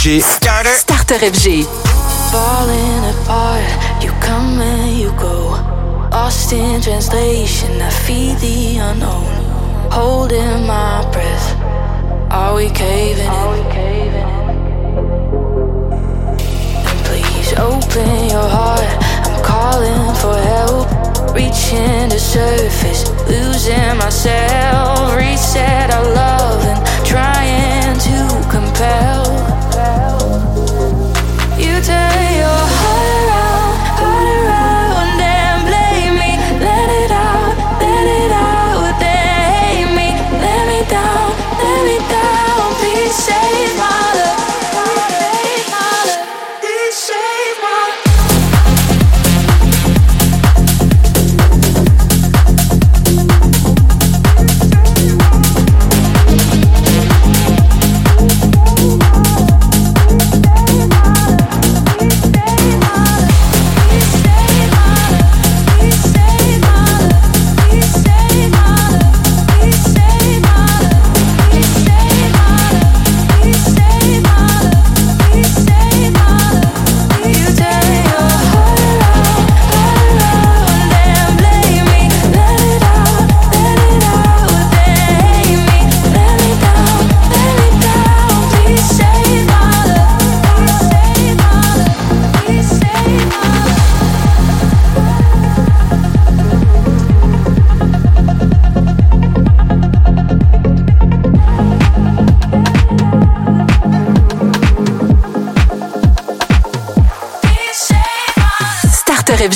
FG. 0.00 0.22
Starter. 0.22 0.70
Starter 0.70 1.26
FG. 1.26 1.64
Falling 2.32 3.04
apart, 3.12 3.68
you 4.02 4.10
come 4.22 4.58
and 4.58 4.96
you 4.98 5.10
go. 5.18 5.50
Lost 6.10 6.54
in 6.54 6.80
translation, 6.80 7.82
I 7.82 7.90
feel 7.90 8.34
the 8.36 8.78
unknown. 8.78 9.28
Holding 9.92 10.66
my 10.66 11.06
breath, 11.12 11.54
are 12.32 12.54
we 12.54 12.70
caving 12.70 13.24
in? 13.24 13.30
Are 13.30 13.52
we 13.52 13.62
caving 13.70 14.28
in? 14.36 14.48
And 16.88 17.00
please 17.04 17.52
open 17.58 18.30
your 18.30 18.48
heart, 18.56 18.90
I'm 19.26 19.44
calling 19.44 20.14
for 20.22 20.36
help. 20.54 20.88
Reaching 21.34 22.08
the 22.08 22.18
surface, 22.18 23.04
losing 23.28 23.98
myself. 23.98 24.49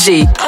Energy. 0.06 0.43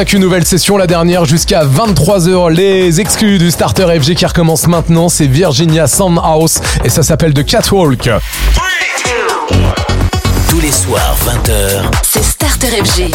attaque 0.00 0.14
une 0.14 0.22
nouvelle 0.22 0.46
session, 0.46 0.78
la 0.78 0.86
dernière 0.86 1.26
jusqu'à 1.26 1.62
23h. 1.62 2.50
Les 2.50 3.02
exclus 3.02 3.36
du 3.36 3.50
starter 3.50 3.84
FG 4.00 4.14
qui 4.14 4.24
recommence 4.24 4.66
maintenant, 4.66 5.10
c'est 5.10 5.26
Virginia 5.26 5.86
Soundhouse 5.86 6.62
et 6.82 6.88
ça 6.88 7.02
s'appelle 7.02 7.34
The 7.34 7.44
Catwalk. 7.44 8.08
Tous 10.48 10.60
les 10.60 10.72
soirs, 10.72 11.14
20h, 11.26 11.90
c'est 12.02 12.22
Starter 12.22 12.68
FG. 12.82 13.10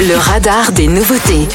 Le 0.00 0.16
radar 0.16 0.72
des 0.72 0.88
nouveautés. 0.88 1.46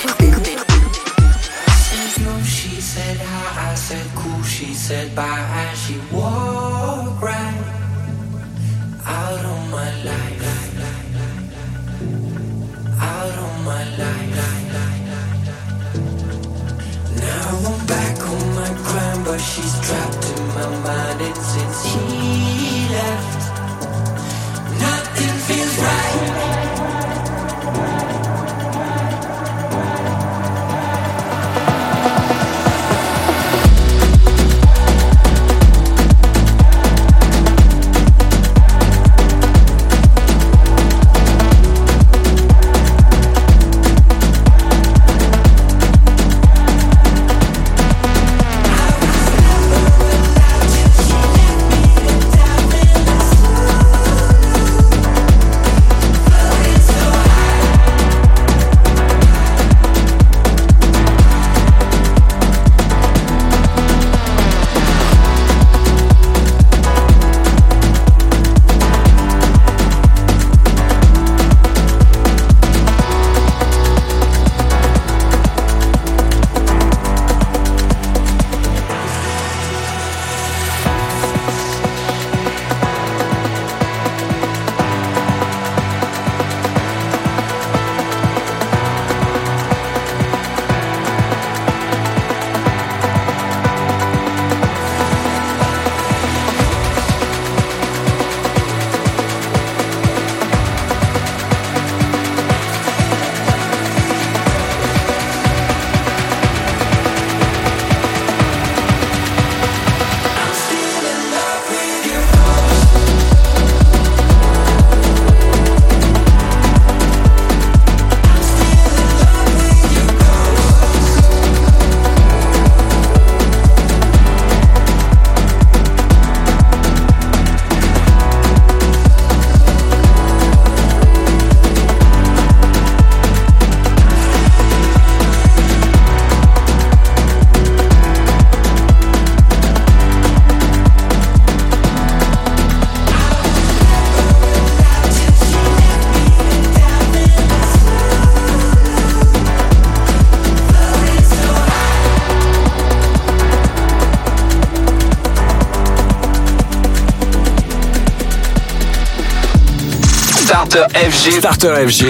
Starter 160.75 160.99
FG. 161.09 161.31
Starter 161.31 161.87
FG. 161.87 162.03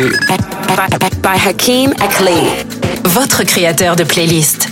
By 1.21 1.37
Hakim 1.37 1.93
Akli. 2.01 2.33
Votre 3.03 3.43
créateur 3.43 3.95
de 3.95 4.03
playlist. 4.03 4.64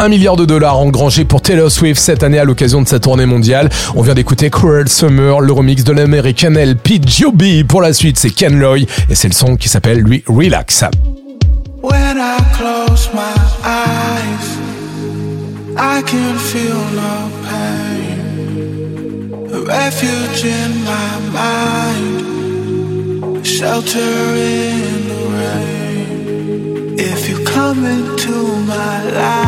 Un 0.00 0.08
milliard 0.08 0.36
de 0.36 0.44
dollars 0.44 0.78
engrangés 0.78 1.24
pour 1.24 1.42
Taylor 1.42 1.72
Swift 1.72 2.00
cette 2.00 2.22
année 2.22 2.38
à 2.38 2.44
l'occasion 2.44 2.80
de 2.80 2.86
sa 2.86 3.00
tournée 3.00 3.26
mondiale. 3.26 3.68
On 3.96 4.02
vient 4.02 4.14
d'écouter 4.14 4.48
Cruel 4.48 4.88
Summer, 4.88 5.40
le 5.40 5.52
remix 5.52 5.82
de 5.82 5.90
l'américaine 5.90 6.56
LP 6.56 7.00
Joby. 7.04 7.64
Pour 7.64 7.82
la 7.82 7.92
suite, 7.92 8.16
c'est 8.16 8.30
Ken 8.30 8.56
Loy 8.56 8.82
et 9.10 9.16
c'est 9.16 9.26
le 9.26 9.34
son 9.34 9.56
qui 9.56 9.68
s'appelle 9.68 9.98
lui 9.98 10.22
Relax. 10.28 10.84
When 11.82 12.16
I 12.16 12.38
close 12.56 13.10
my 13.12 13.34
eyes, 13.64 14.56
I 15.76 16.00
can 16.06 16.38
feel 16.38 16.76
no 16.94 17.28
pain. 17.42 18.18
Refuge 19.66 20.44
in 20.44 20.84
my 20.84 21.18
mind, 21.32 22.22
shelter 23.44 23.98
in 23.98 25.08
the 25.08 25.26
rain. 25.34 26.94
If 26.98 27.28
you 27.28 27.38
come 27.44 27.84
into 27.84 28.56
my 28.64 29.02
life. 29.10 29.47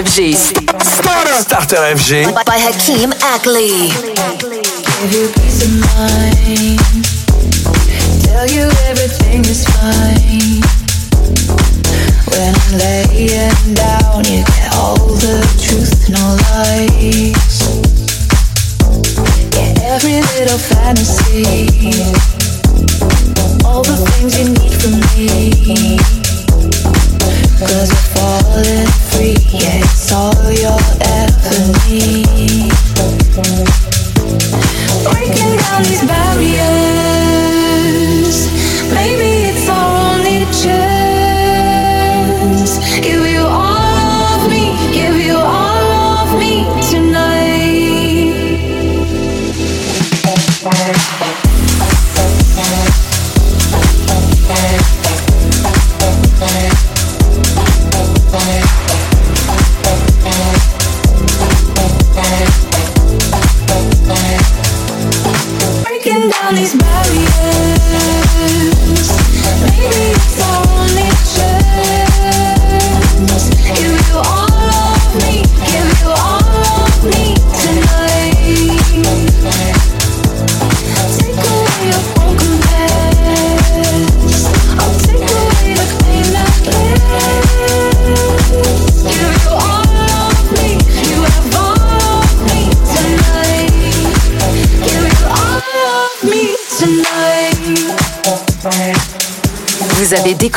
FG. 0.00 0.34
Starter. 0.80 1.42
Starter 1.42 1.76
FG. 1.92 2.32
By, 2.34 2.42
by 2.44 2.58
Hakeem 2.58 3.12
Ackley. 3.20 3.92
Give 3.92 5.12
you 5.12 5.28
peace 5.36 5.60
of 5.60 5.72
mind. 5.92 6.80
Tell 8.24 8.48
you 8.48 8.70
everything 8.88 9.44
is 9.44 9.62
fine. 9.68 10.64
When 12.32 12.54
I'm 12.56 12.78
laying 12.78 13.74
down, 13.74 14.24
you 14.24 14.40
get 14.40 14.72
all 14.74 14.96
the 14.96 15.44
truth, 15.60 16.08
no 16.08 16.24
lies. 16.48 17.60
Every 19.84 20.22
little 20.32 20.56
fantasy. 20.56 22.19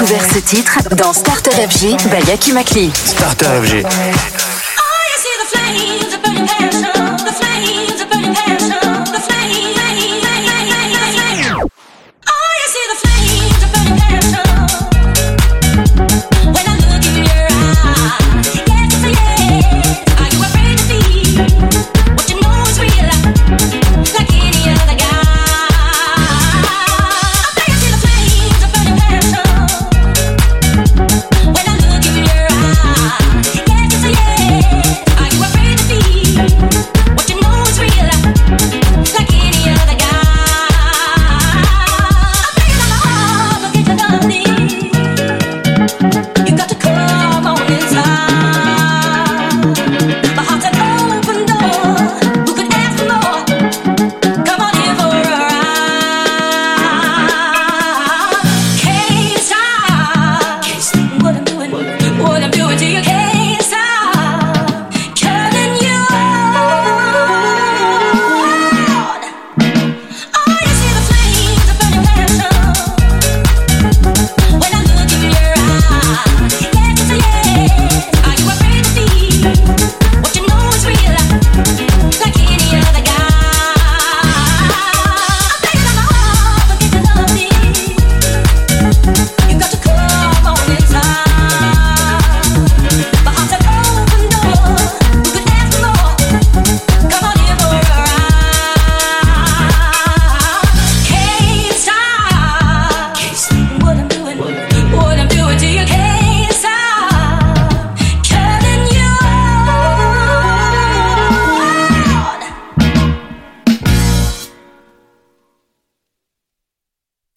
découvert 0.03 0.33
ce 0.33 0.39
titre 0.39 0.79
dans 0.97 1.13
Starter 1.13 1.51
FG 1.51 1.95
by 2.09 2.27
Yaki 2.27 2.51
Makli. 2.51 2.91
Starter 3.05 3.45
FG. 3.63 3.85